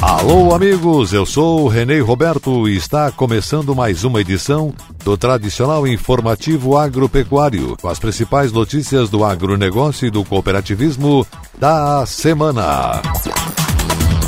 Alô, 0.00 0.54
amigos, 0.54 1.12
eu 1.12 1.26
sou 1.26 1.64
o 1.64 1.68
Renê 1.68 1.98
Roberto 1.98 2.68
e 2.68 2.76
está 2.76 3.10
começando 3.10 3.74
mais 3.74 4.04
uma 4.04 4.20
edição 4.20 4.72
do 5.04 5.16
tradicional 5.16 5.88
informativo 5.88 6.78
agropecuário, 6.78 7.76
com 7.82 7.88
as 7.88 7.98
principais 7.98 8.52
notícias 8.52 9.10
do 9.10 9.24
agronegócio 9.24 10.06
e 10.06 10.10
do 10.10 10.24
cooperativismo 10.24 11.26
da 11.58 12.06
semana. 12.06 13.02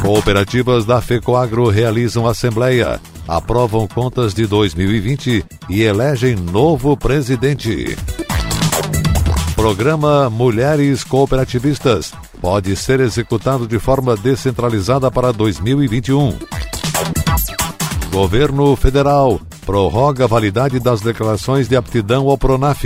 Cooperativas 0.02 0.84
da 0.84 1.00
FECOAGRO 1.00 1.68
realizam 1.68 2.26
assembleia, 2.26 3.00
aprovam 3.28 3.86
contas 3.86 4.34
de 4.34 4.46
2020 4.46 5.44
e 5.68 5.82
elegem 5.82 6.34
novo 6.34 6.96
presidente. 6.96 7.96
Programa 9.54 10.28
Mulheres 10.28 11.04
Cooperativistas 11.04 12.12
pode 12.40 12.74
ser 12.74 13.00
executado 13.00 13.66
de 13.66 13.78
forma 13.78 14.16
descentralizada 14.16 15.10
para 15.10 15.32
2021. 15.32 16.36
Governo 18.10 18.74
Federal 18.74 19.40
prorroga 19.64 20.24
a 20.24 20.26
validade 20.26 20.80
das 20.80 21.00
declarações 21.00 21.68
de 21.68 21.76
aptidão 21.76 22.28
ao 22.28 22.36
Pronaf. 22.36 22.84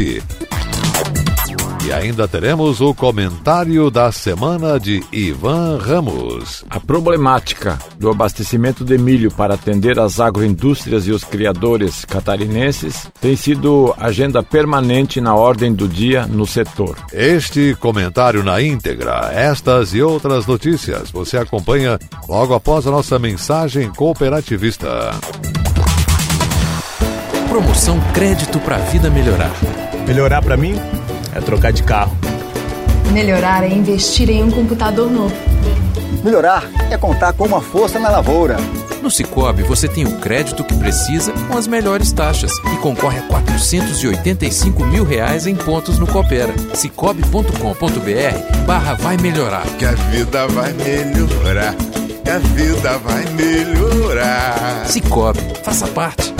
E 1.86 1.92
ainda 1.92 2.26
teremos 2.26 2.80
o 2.80 2.94
comentário 2.94 3.90
da 3.90 4.10
semana 4.10 4.80
de 4.80 5.04
Ivan 5.12 5.76
Ramos. 5.76 6.64
A 6.70 6.80
problemática 6.80 7.78
do 7.98 8.08
abastecimento 8.08 8.82
de 8.82 8.96
milho 8.96 9.30
para 9.30 9.52
atender 9.52 9.98
as 9.98 10.18
agroindústrias 10.18 11.06
e 11.06 11.10
os 11.10 11.24
criadores 11.24 12.02
catarinenses 12.06 13.06
tem 13.20 13.36
sido 13.36 13.94
agenda 13.98 14.42
permanente 14.42 15.20
na 15.20 15.34
ordem 15.34 15.74
do 15.74 15.86
dia 15.86 16.26
no 16.26 16.46
setor. 16.46 16.96
Este 17.12 17.76
comentário 17.78 18.42
na 18.42 18.62
íntegra, 18.62 19.30
estas 19.34 19.92
e 19.92 20.00
outras 20.00 20.46
notícias 20.46 21.10
você 21.10 21.36
acompanha 21.36 21.98
logo 22.26 22.54
após 22.54 22.86
a 22.86 22.90
nossa 22.90 23.18
mensagem 23.18 23.90
cooperativista. 23.90 25.10
Promoção 27.46 28.00
Crédito 28.14 28.58
para 28.60 28.76
a 28.76 28.80
Vida 28.80 29.10
Melhorar. 29.10 29.52
Melhorar 30.06 30.40
para 30.40 30.56
mim? 30.56 30.74
É 31.34 31.40
trocar 31.40 31.72
de 31.72 31.82
carro. 31.82 32.16
Melhorar 33.12 33.62
é 33.62 33.68
investir 33.68 34.30
em 34.30 34.42
um 34.42 34.50
computador 34.50 35.10
novo. 35.10 35.34
Melhorar 36.24 36.64
é 36.90 36.96
contar 36.96 37.32
com 37.32 37.44
uma 37.44 37.60
força 37.60 37.98
na 37.98 38.08
lavoura. 38.08 38.56
No 39.02 39.10
Cicobi 39.10 39.62
você 39.62 39.86
tem 39.86 40.06
o 40.06 40.18
crédito 40.18 40.64
que 40.64 40.74
precisa 40.74 41.32
com 41.46 41.58
as 41.58 41.66
melhores 41.66 42.10
taxas 42.10 42.50
e 42.72 42.76
concorre 42.78 43.18
a 43.18 43.22
485 43.22 44.84
mil 44.86 45.04
reais 45.04 45.46
em 45.46 45.54
pontos 45.54 45.98
no 45.98 46.06
Coopera. 46.06 46.54
Cicobi.com.br 46.72 48.64
barra 48.66 48.94
vai 48.94 49.18
melhorar. 49.18 49.66
Que 49.78 49.84
a 49.84 49.92
vida 49.92 50.46
vai 50.48 50.72
melhorar. 50.72 51.74
Que 52.24 52.30
a 52.30 52.38
vida 52.38 52.98
vai 52.98 53.24
melhorar. 53.26 54.86
Cicobi, 54.86 55.40
faça 55.62 55.86
parte. 55.88 56.33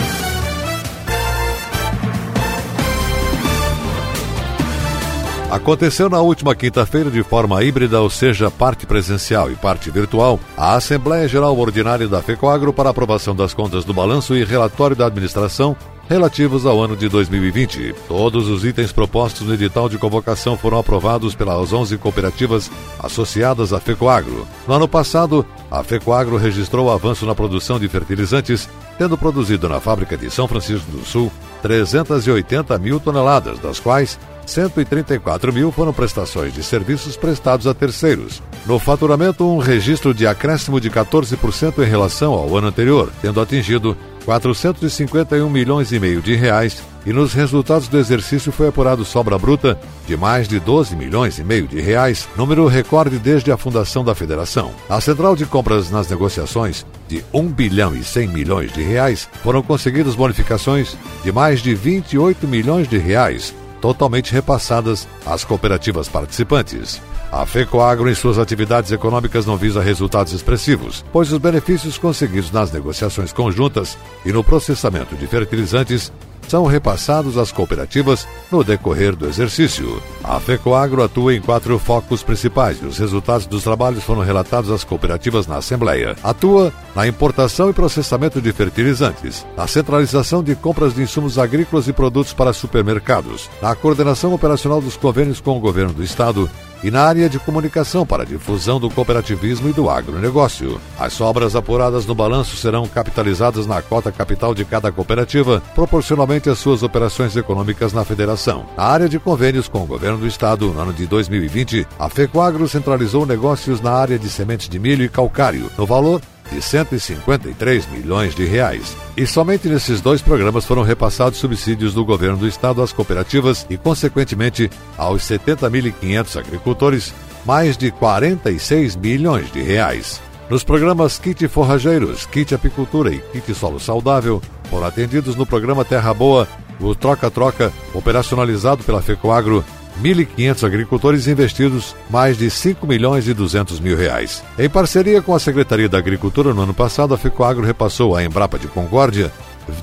Aconteceu 5.54 6.10
na 6.10 6.20
última 6.20 6.52
quinta-feira 6.52 7.08
de 7.08 7.22
forma 7.22 7.62
híbrida, 7.62 8.00
ou 8.00 8.10
seja, 8.10 8.50
parte 8.50 8.84
presencial 8.86 9.52
e 9.52 9.54
parte 9.54 9.88
virtual, 9.88 10.40
a 10.56 10.74
Assembleia 10.74 11.28
Geral 11.28 11.56
Ordinária 11.56 12.08
da 12.08 12.20
FECOAGRO 12.20 12.72
para 12.72 12.90
aprovação 12.90 13.36
das 13.36 13.54
contas 13.54 13.84
do 13.84 13.94
balanço 13.94 14.34
e 14.34 14.42
relatório 14.42 14.96
da 14.96 15.06
administração 15.06 15.76
relativos 16.08 16.66
ao 16.66 16.82
ano 16.82 16.96
de 16.96 17.08
2020. 17.08 17.94
Todos 18.08 18.48
os 18.48 18.64
itens 18.64 18.90
propostos 18.90 19.46
no 19.46 19.54
edital 19.54 19.88
de 19.88 19.96
convocação 19.96 20.56
foram 20.56 20.76
aprovados 20.76 21.36
pelas 21.36 21.72
11 21.72 21.98
cooperativas 21.98 22.68
associadas 22.98 23.72
à 23.72 23.78
FECOAGRO. 23.78 24.48
No 24.66 24.74
ano 24.74 24.88
passado, 24.88 25.46
a 25.70 25.84
FECOAGRO 25.84 26.36
registrou 26.36 26.90
avanço 26.90 27.24
na 27.26 27.34
produção 27.34 27.78
de 27.78 27.86
fertilizantes, 27.86 28.68
tendo 28.98 29.16
produzido 29.16 29.68
na 29.68 29.78
fábrica 29.78 30.16
de 30.16 30.28
São 30.32 30.48
Francisco 30.48 30.90
do 30.90 31.04
Sul 31.04 31.30
380 31.62 32.76
mil 32.78 32.98
toneladas, 32.98 33.60
das 33.60 33.78
quais 33.78 34.18
134 34.46 35.52
mil 35.52 35.72
foram 35.72 35.92
prestações 35.92 36.52
de 36.52 36.62
serviços 36.62 37.16
prestados 37.16 37.66
a 37.66 37.74
terceiros. 37.74 38.42
No 38.66 38.78
faturamento, 38.78 39.44
um 39.44 39.58
registro 39.58 40.14
de 40.14 40.26
acréscimo 40.26 40.80
de 40.80 40.90
14% 40.90 41.82
em 41.82 41.88
relação 41.88 42.32
ao 42.32 42.56
ano 42.56 42.68
anterior, 42.68 43.10
tendo 43.20 43.40
atingido 43.40 43.96
451 44.24 45.48
milhões 45.50 45.92
e 45.92 46.00
meio 46.00 46.20
de 46.22 46.34
reais, 46.34 46.82
e 47.06 47.12
nos 47.12 47.34
resultados 47.34 47.88
do 47.88 47.98
exercício 47.98 48.50
foi 48.50 48.68
apurado 48.68 49.04
sobra 49.04 49.38
bruta 49.38 49.78
de 50.06 50.16
mais 50.16 50.48
de 50.48 50.58
12 50.58 50.96
milhões 50.96 51.38
e 51.38 51.44
meio 51.44 51.68
de 51.68 51.80
reais, 51.80 52.26
número 52.34 52.66
recorde 52.66 53.18
desde 53.18 53.52
a 53.52 53.58
fundação 53.58 54.02
da 54.02 54.14
federação. 54.14 54.72
A 54.88 55.00
central 55.00 55.36
de 55.36 55.44
compras 55.44 55.90
nas 55.90 56.08
negociações 56.08 56.86
de 57.06 57.22
1 57.32 57.48
bilhão 57.48 57.94
e 57.94 58.02
100 58.02 58.28
milhões 58.28 58.72
de 58.72 58.82
reais 58.82 59.28
foram 59.42 59.62
conseguidas 59.62 60.14
bonificações 60.14 60.96
de 61.22 61.30
mais 61.30 61.60
de 61.60 61.74
28 61.74 62.48
milhões 62.48 62.88
de 62.88 62.96
reais, 62.96 63.54
totalmente 63.84 64.32
repassadas 64.32 65.06
às 65.26 65.44
cooperativas 65.44 66.08
participantes. 66.08 67.02
A 67.30 67.44
FECOAGRO, 67.44 68.08
em 68.08 68.14
suas 68.14 68.38
atividades 68.38 68.90
econômicas, 68.90 69.44
não 69.44 69.58
visa 69.58 69.82
resultados 69.82 70.32
expressivos, 70.32 71.04
pois 71.12 71.30
os 71.30 71.38
benefícios 71.38 71.98
conseguidos 71.98 72.50
nas 72.50 72.72
negociações 72.72 73.30
conjuntas 73.30 73.98
e 74.24 74.32
no 74.32 74.42
processamento 74.42 75.14
de 75.16 75.26
fertilizantes 75.26 76.10
são 76.48 76.66
repassados 76.66 77.36
às 77.36 77.52
cooperativas 77.52 78.26
no 78.50 78.62
decorrer 78.62 79.14
do 79.16 79.26
exercício. 79.26 80.02
A 80.22 80.38
FECOAGRO 80.40 81.02
atua 81.02 81.34
em 81.34 81.40
quatro 81.40 81.78
focos 81.78 82.22
principais 82.22 82.80
e 82.82 82.86
os 82.86 82.98
resultados 82.98 83.46
dos 83.46 83.62
trabalhos 83.62 84.04
foram 84.04 84.22
relatados 84.22 84.70
às 84.70 84.84
cooperativas 84.84 85.46
na 85.46 85.56
Assembleia. 85.56 86.16
Atua 86.22 86.72
na 86.94 87.06
importação 87.06 87.70
e 87.70 87.72
processamento 87.72 88.40
de 88.40 88.52
fertilizantes, 88.52 89.46
na 89.56 89.66
centralização 89.66 90.42
de 90.42 90.54
compras 90.54 90.94
de 90.94 91.02
insumos 91.02 91.38
agrícolas 91.38 91.88
e 91.88 91.92
produtos 91.92 92.32
para 92.32 92.52
supermercados, 92.52 93.50
na 93.60 93.74
coordenação 93.74 94.32
operacional 94.32 94.80
dos 94.80 94.96
convênios 94.96 95.40
com 95.40 95.56
o 95.56 95.60
governo 95.60 95.92
do 95.92 96.02
Estado 96.02 96.48
e 96.84 96.90
na 96.90 97.02
área 97.02 97.30
de 97.30 97.38
comunicação 97.38 98.04
para 98.04 98.26
difusão 98.26 98.78
do 98.78 98.90
cooperativismo 98.90 99.70
e 99.70 99.72
do 99.72 99.88
agronegócio. 99.88 100.78
As 100.98 101.14
sobras 101.14 101.56
apuradas 101.56 102.04
no 102.04 102.14
balanço 102.14 102.56
serão 102.56 102.86
capitalizadas 102.86 103.66
na 103.66 103.80
cota 103.80 104.12
capital 104.12 104.54
de 104.54 104.66
cada 104.66 104.92
cooperativa, 104.92 105.62
proporcionalmente 105.74 106.50
às 106.50 106.58
suas 106.58 106.82
operações 106.82 107.34
econômicas 107.36 107.94
na 107.94 108.04
federação. 108.04 108.66
Na 108.76 108.84
área 108.84 109.08
de 109.08 109.18
convênios 109.18 109.66
com 109.66 109.82
o 109.82 109.86
governo 109.86 110.18
do 110.18 110.26
estado, 110.26 110.66
no 110.66 110.78
ano 110.78 110.92
de 110.92 111.06
2020, 111.06 111.86
a 111.98 112.10
FECOAGRO 112.10 112.68
centralizou 112.68 113.24
negócios 113.24 113.80
na 113.80 113.92
área 113.92 114.18
de 114.18 114.28
sementes 114.28 114.68
de 114.68 114.78
milho 114.78 115.04
e 115.04 115.08
calcário, 115.08 115.70
no 115.78 115.86
valor 115.86 116.20
de 116.50 116.60
153 116.60 117.86
milhões 117.90 118.34
de 118.34 118.44
reais. 118.44 118.96
E 119.16 119.26
somente 119.26 119.68
nesses 119.68 120.00
dois 120.00 120.20
programas 120.20 120.64
foram 120.64 120.82
repassados 120.82 121.38
subsídios 121.38 121.94
do 121.94 122.04
governo 122.04 122.36
do 122.36 122.48
estado 122.48 122.82
às 122.82 122.92
cooperativas 122.92 123.66
e, 123.68 123.76
consequentemente, 123.76 124.70
aos 124.96 125.22
70.500 125.22 126.38
agricultores, 126.38 127.14
mais 127.44 127.76
de 127.76 127.90
46 127.90 128.96
milhões 128.96 129.50
de 129.52 129.62
reais. 129.62 130.20
Nos 130.48 130.62
programas 130.62 131.18
Kit 131.18 131.48
Forrageiros, 131.48 132.26
Kit 132.26 132.54
Apicultura 132.54 133.12
e 133.12 133.18
Kit 133.18 133.54
Solo 133.54 133.80
Saudável, 133.80 134.42
foram 134.70 134.86
atendidos 134.86 135.36
no 135.36 135.46
programa 135.46 135.84
Terra 135.84 136.12
Boa, 136.12 136.46
o 136.80 136.94
Troca-Troca, 136.94 137.72
operacionalizado 137.94 138.84
pela 138.84 139.00
FECOAGRO, 139.00 139.64
1.500 140.02 140.64
agricultores 140.64 141.26
investidos 141.26 141.94
mais 142.10 142.36
de 142.36 142.50
5 142.50 142.86
milhões 142.86 143.28
e 143.28 143.34
200 143.34 143.80
mil 143.80 143.96
reais. 143.96 144.42
Em 144.58 144.68
parceria 144.68 145.22
com 145.22 145.34
a 145.34 145.38
Secretaria 145.38 145.88
da 145.88 145.98
Agricultura, 145.98 146.52
no 146.52 146.62
ano 146.62 146.74
passado, 146.74 147.14
a 147.14 147.18
FECOAGRO 147.18 147.64
repassou 147.64 148.16
à 148.16 148.24
Embrapa 148.24 148.58
de 148.58 148.66
Concórdia 148.68 149.32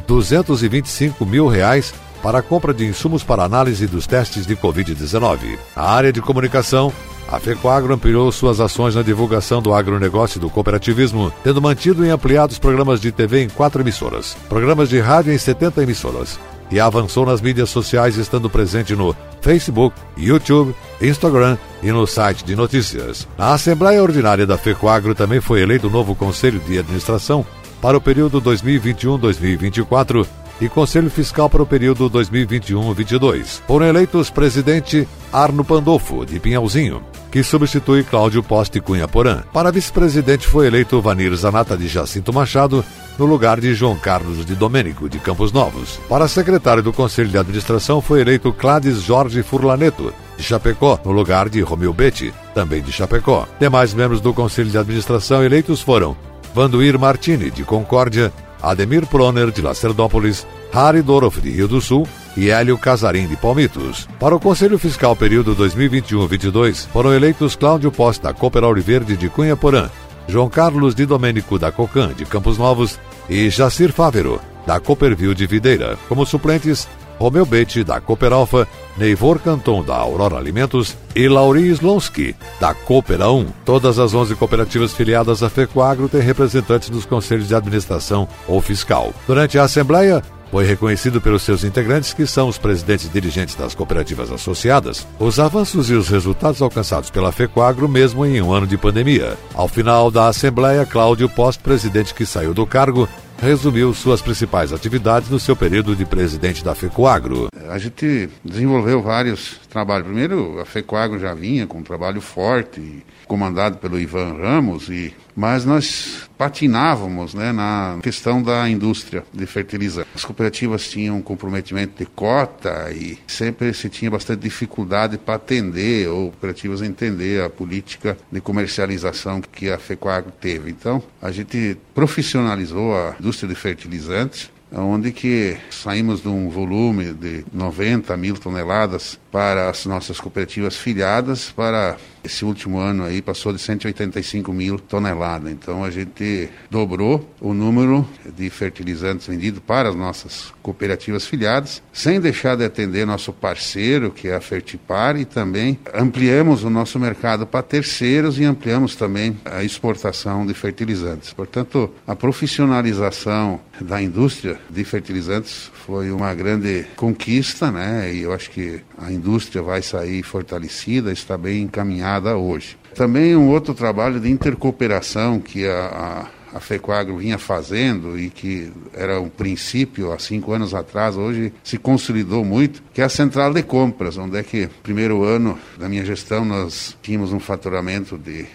225 0.08 1.26
mil 1.26 1.48
reais 1.48 1.94
para 2.22 2.40
a 2.40 2.42
compra 2.42 2.74
de 2.74 2.86
insumos 2.86 3.24
para 3.24 3.44
análise 3.44 3.88
dos 3.88 4.06
testes 4.06 4.46
de 4.46 4.56
Covid-19. 4.56 5.58
Na 5.76 5.84
área 5.84 6.14
de 6.14 6.22
comunicação, 6.22 6.94
a 7.32 7.40
FECOAGRO 7.40 7.94
ampliou 7.94 8.32
suas 8.32 8.60
ações 8.60 8.94
na 8.94 9.02
divulgação 9.02 9.62
do 9.62 9.74
agronegócio 9.74 10.38
e 10.38 10.42
do 10.42 10.50
cooperativismo, 10.50 11.32
tendo 11.44 11.62
mantido 11.62 12.06
e 12.06 12.10
ampliado 12.10 12.52
os 12.52 12.60
programas 12.60 13.00
de 13.00 13.12
TV 13.12 13.44
em 13.44 13.50
quatro 13.50 13.82
emissoras, 13.82 14.36
programas 14.50 14.90
de 14.90 15.00
rádio 15.00 15.34
em 15.34 15.38
70 15.38 15.82
emissoras, 15.82 16.38
e 16.72 16.80
avançou 16.80 17.26
nas 17.26 17.42
mídias 17.42 17.70
sociais, 17.70 18.18
estando 18.18 18.50
presente 18.50 18.96
no 18.96 19.16
Facebook, 19.42 19.96
YouTube, 20.18 20.74
Instagram 21.02 21.58
e 21.84 21.92
no 21.92 22.08
site 22.08 22.46
de 22.46 22.56
notícias. 22.56 23.28
Na 23.38 23.54
Assembleia 23.54 24.02
Ordinária 24.02 24.48
da 24.48 24.58
FECOAGRO 24.58 25.14
também 25.14 25.42
foi 25.42 25.62
eleito 25.62 25.88
o 25.88 25.92
novo 25.92 26.16
Conselho 26.16 26.60
de 26.60 26.80
Administração 26.80 27.46
para 27.82 27.98
o 27.98 28.02
período 28.02 28.42
2021-2024 28.42 30.26
e 30.62 30.70
Conselho 30.70 31.10
Fiscal 31.10 31.50
para 31.50 31.64
o 31.64 31.66
período 31.66 32.08
2021-22. 32.12 33.62
Foram 33.68 33.88
eleitos 33.88 34.30
presidente 34.30 35.08
Arno 35.34 35.66
Pandolfo, 35.66 36.24
de 36.24 36.40
Pinhalzinho, 36.40 37.02
que 37.32 37.42
substitui 37.42 38.04
Cláudio 38.04 38.44
Poste 38.44 38.80
Cunha 38.80 39.08
Porã. 39.08 39.42
Para 39.52 39.72
vice-presidente 39.72 40.48
foi 40.48 40.68
eleito 40.68 41.02
Vanir 41.02 41.36
Zanata 41.36 41.76
de 41.76 41.88
Jacinto 41.88 42.32
Machado, 42.32 42.86
no 43.22 43.28
lugar 43.28 43.62
de 43.62 43.76
João 43.76 43.96
Carlos 43.96 44.44
de 44.44 44.56
Domênico, 44.56 45.08
de 45.08 45.20
Campos 45.20 45.52
Novos. 45.52 46.00
Para 46.10 46.28
secretário 46.28 46.82
do 46.82 46.92
Conselho 46.92 47.30
de 47.30 47.38
Administração 47.38 48.02
foi 48.02 48.22
eleito 48.22 48.52
Clades 48.52 49.00
Jorge 49.04 49.44
Furlaneto, 49.44 50.12
de 50.36 50.44
Chapecó, 50.44 51.00
no 51.06 51.12
lugar 51.12 51.48
de 51.48 51.62
Romeu 51.62 51.94
Betti, 51.94 52.34
também 52.56 52.82
de 52.82 52.92
Chapecó. 52.92 53.48
Demais 53.60 53.94
membros 53.94 54.22
do 54.22 54.34
Conselho 54.34 54.72
de 54.72 54.78
Administração 54.80 55.44
eleitos 55.44 55.82
foram 55.82 56.18
Vanduir 56.56 56.98
Martini, 56.98 57.52
de 57.52 57.64
Concórdia, 57.64 58.34
Ademir 58.60 59.06
Proner, 59.06 59.52
de 59.52 59.62
Lacerdópolis, 59.62 60.48
Harry 60.74 61.04
Dorof, 61.04 61.40
de 61.40 61.52
Rio 61.52 61.68
do 61.68 61.80
Sul, 61.80 62.08
e 62.36 62.50
Hélio 62.50 62.76
Casarim 62.76 63.28
de 63.28 63.38
Palmitos. 63.38 64.08
Para 64.20 64.36
o 64.36 64.40
Conselho 64.40 64.80
Fiscal 64.80 65.16
período 65.16 65.56
2021-22, 65.56 66.88
foram 66.88 67.14
eleitos 67.14 67.56
Cláudio 67.56 67.92
Posta, 67.92 68.30
da 68.30 68.34
Cooperal 68.34 68.74
Verde 68.76 69.16
de 69.16 69.30
Cunha 69.30 69.56
Porã, 69.56 69.92
João 70.32 70.50
Carlos 70.50 70.96
de 70.96 71.06
Domênico 71.06 71.60
da 71.60 71.74
Cocan 71.74 72.14
de 72.14 72.26
Campos 72.26 72.58
Novos 72.58 72.98
e 73.30 73.50
Jacir 73.50 73.92
Fávero, 73.92 74.40
da 74.66 74.80
Cooperville 74.80 75.36
de 75.36 75.46
Videira. 75.46 75.98
Como 76.08 76.26
suplentes, 76.26 76.88
Romeu 77.20 77.46
Betti, 77.46 77.84
da 77.84 78.00
Cooper 78.00 78.32
Alfa, 78.32 78.66
Neivor 78.98 79.40
Canton, 79.40 79.84
da 79.84 79.98
Aurora 79.98 80.38
Alimentos 80.38 80.96
e 81.14 81.28
Lauri 81.28 81.68
Slonsky, 81.68 82.34
da 82.62 82.74
Coopera 82.74 83.30
1. 83.30 83.46
Todas 83.66 84.00
as 84.00 84.14
11 84.14 84.34
cooperativas 84.36 84.94
filiadas 84.94 85.44
à 85.44 85.50
FECOAGRO 85.50 86.08
têm 86.08 86.22
representantes 86.22 86.90
dos 86.90 87.06
conselhos 87.06 87.50
de 87.50 87.56
administração 87.56 88.26
ou 88.48 88.62
fiscal. 88.62 89.14
Durante 89.28 89.60
a 89.60 89.64
Assembleia, 89.64 90.24
foi 90.52 90.66
reconhecido 90.66 91.22
pelos 91.22 91.44
seus 91.44 91.64
integrantes, 91.64 92.14
que 92.14 92.28
são 92.28 92.50
os 92.50 92.58
presidentes 92.58 93.10
dirigentes 93.10 93.56
das 93.56 93.74
cooperativas 93.74 94.32
associadas, 94.32 95.08
os 95.18 95.40
avanços 95.40 95.90
e 95.90 95.94
os 95.94 96.10
resultados 96.10 96.62
alcançados 96.62 97.10
pela 97.10 97.32
FECOAGRO 97.32 97.88
mesmo 97.88 98.26
em 98.26 98.42
um 98.42 98.52
ano 98.52 98.68
de 98.68 98.78
pandemia. 98.78 99.38
Ao 99.56 99.70
final 99.70 100.12
da 100.12 100.28
Assembleia, 100.28 100.86
Cláudio 100.86 101.30
Post, 101.30 101.64
presidente 101.64 102.14
que 102.14 102.26
saiu 102.26 102.54
do 102.54 102.68
cargo, 102.68 103.08
resumiu 103.42 103.92
suas 103.92 104.22
principais 104.22 104.72
atividades 104.72 105.28
no 105.30 105.40
seu 105.40 105.56
período 105.56 105.96
de 105.96 106.06
presidente 106.06 106.64
da 106.64 106.76
FECOAGRO. 106.76 107.48
A 107.70 107.80
gente 107.80 108.30
desenvolveu 108.46 109.02
vários 109.02 109.60
trabalhos. 109.68 110.06
Primeiro, 110.06 110.60
a 110.60 110.66
FECOAGRO 110.66 111.20
já 111.20 111.34
vinha 111.34 111.66
com 111.66 111.80
um 111.80 111.84
trabalho 111.84 112.22
forte, 112.22 113.04
comandado 113.26 113.78
pelo 113.78 114.00
Ivan 114.00 114.34
Ramos, 114.34 114.90
e 114.90 115.12
mas 115.36 115.66
nós 115.66 116.30
patinávamos 116.38 117.34
né, 117.34 117.52
na 117.52 118.00
questão 118.02 118.42
da 118.42 118.70
indústria 118.70 119.24
de 119.34 119.46
fertilizantes. 119.46 120.12
As 120.16 120.26
cooperativas 120.26 120.90
tinham 120.90 121.18
um 121.18 121.22
comprometimento 121.22 121.98
de 121.98 122.06
cota 122.06 122.92
e 122.92 123.18
sempre 123.28 123.74
se 123.74 123.90
tinha 123.90 124.10
bastante 124.10 124.42
dificuldade 124.42 125.18
para 125.18 125.36
atender 125.36 126.10
ou 126.10 126.32
cooperativas 126.32 126.82
entender 126.82 127.44
a 127.44 127.50
política 127.50 128.18
de 128.32 128.42
comercialização 128.42 129.42
que 129.42 129.70
a 129.70 129.78
FECOAGRO 129.78 130.32
teve. 130.40 130.72
Então, 130.72 131.02
a 131.22 131.32
gente 131.32 131.78
profissionalizou 131.94 132.96
a 132.96 133.16
indústria 133.20 133.50
de 133.50 133.56
fertilizantes 133.56 134.50
onde 134.74 135.12
que 135.12 135.58
saímos 135.70 136.22
de 136.22 136.30
um 136.30 136.50
volume 136.50 137.14
de 137.14 137.44
90 137.52 138.16
mil 138.16 138.36
toneladas 138.36 139.20
para 139.32 139.70
as 139.70 139.86
nossas 139.86 140.20
cooperativas 140.20 140.76
filiadas 140.76 141.50
para 141.52 141.98
esse 142.24 142.46
último 142.46 142.78
ano 142.78 143.04
aí 143.04 143.22
passou 143.22 143.52
de 143.52 143.60
185 143.60 144.54
mil 144.54 144.78
toneladas. 144.78 145.52
Então 145.52 145.84
a 145.84 145.90
gente 145.90 146.50
dobrou 146.70 147.28
o 147.40 147.54
número 147.54 148.08
de 148.36 148.50
fertilizantes 148.50 149.28
vendidos 149.28 149.62
para 149.66 149.90
as 149.90 149.96
nossas 149.96 150.54
cooperativas 150.62 151.26
filiadas, 151.26 151.82
sem 151.92 152.20
deixar 152.20 152.56
de 152.56 152.64
atender 152.64 153.06
nosso 153.06 153.34
parceiro, 153.34 154.12
que 154.12 154.28
é 154.28 154.36
a 154.36 154.42
Fertipar, 154.42 155.18
e 155.18 155.26
também 155.26 155.80
ampliamos 155.94 156.64
o 156.64 156.70
nosso 156.70 157.00
mercado 157.00 157.48
para 157.48 157.64
terceiros 157.64 158.38
e 158.40 158.44
ampliamos 158.44 158.96
também 158.96 159.38
a 159.44 159.64
exportação 159.64 160.46
de 160.46 160.54
fertilizantes. 160.54 161.34
Portanto, 161.34 161.92
a 162.06 162.16
profissionalização 162.16 163.60
da 163.80 164.02
indústria 164.02 164.60
de 164.70 164.84
fertilizantes 164.84 165.72
foi 165.86 166.12
uma 166.12 166.34
grande 166.36 166.86
conquista, 166.96 167.72
né? 167.72 168.14
E 168.14 168.22
eu 168.22 168.32
acho 168.32 168.52
que 168.52 168.82
a 168.98 169.12
indústria 169.22 169.62
vai 169.62 169.84
sair 169.84 170.24
fortalecida, 170.24 171.12
está 171.12 171.38
bem 171.38 171.62
encaminhada 171.62 172.36
hoje. 172.36 172.76
Também 172.96 173.36
um 173.36 173.50
outro 173.50 173.76
trabalho 173.76 174.20
de 174.20 174.30
intercooperação 174.30 175.40
que 175.40 175.68
a, 175.68 176.28
a 176.28 176.42
a 176.54 176.60
FECOAGRO 176.60 177.18
vinha 177.18 177.38
fazendo 177.38 178.20
e 178.20 178.30
que 178.30 178.72
era 178.94 179.20
um 179.20 179.30
princípio 179.30 180.12
há 180.12 180.20
cinco 180.20 180.52
anos 180.52 180.74
atrás, 180.74 181.16
hoje 181.16 181.54
se 181.64 181.78
consolidou 181.78 182.44
muito, 182.44 182.84
que 182.94 183.02
é 183.02 183.06
a 183.06 183.10
central 183.10 183.54
de 183.54 183.64
compras, 183.64 184.18
onde 184.18 184.38
é 184.38 184.44
que 184.44 184.70
primeiro 184.84 185.24
ano 185.24 185.58
da 185.78 185.88
minha 185.88 186.04
gestão 186.04 186.44
nós 186.44 186.98
tínhamos 187.02 187.32
um 187.32 187.40
faturamento 187.40 188.18
de 188.18 188.46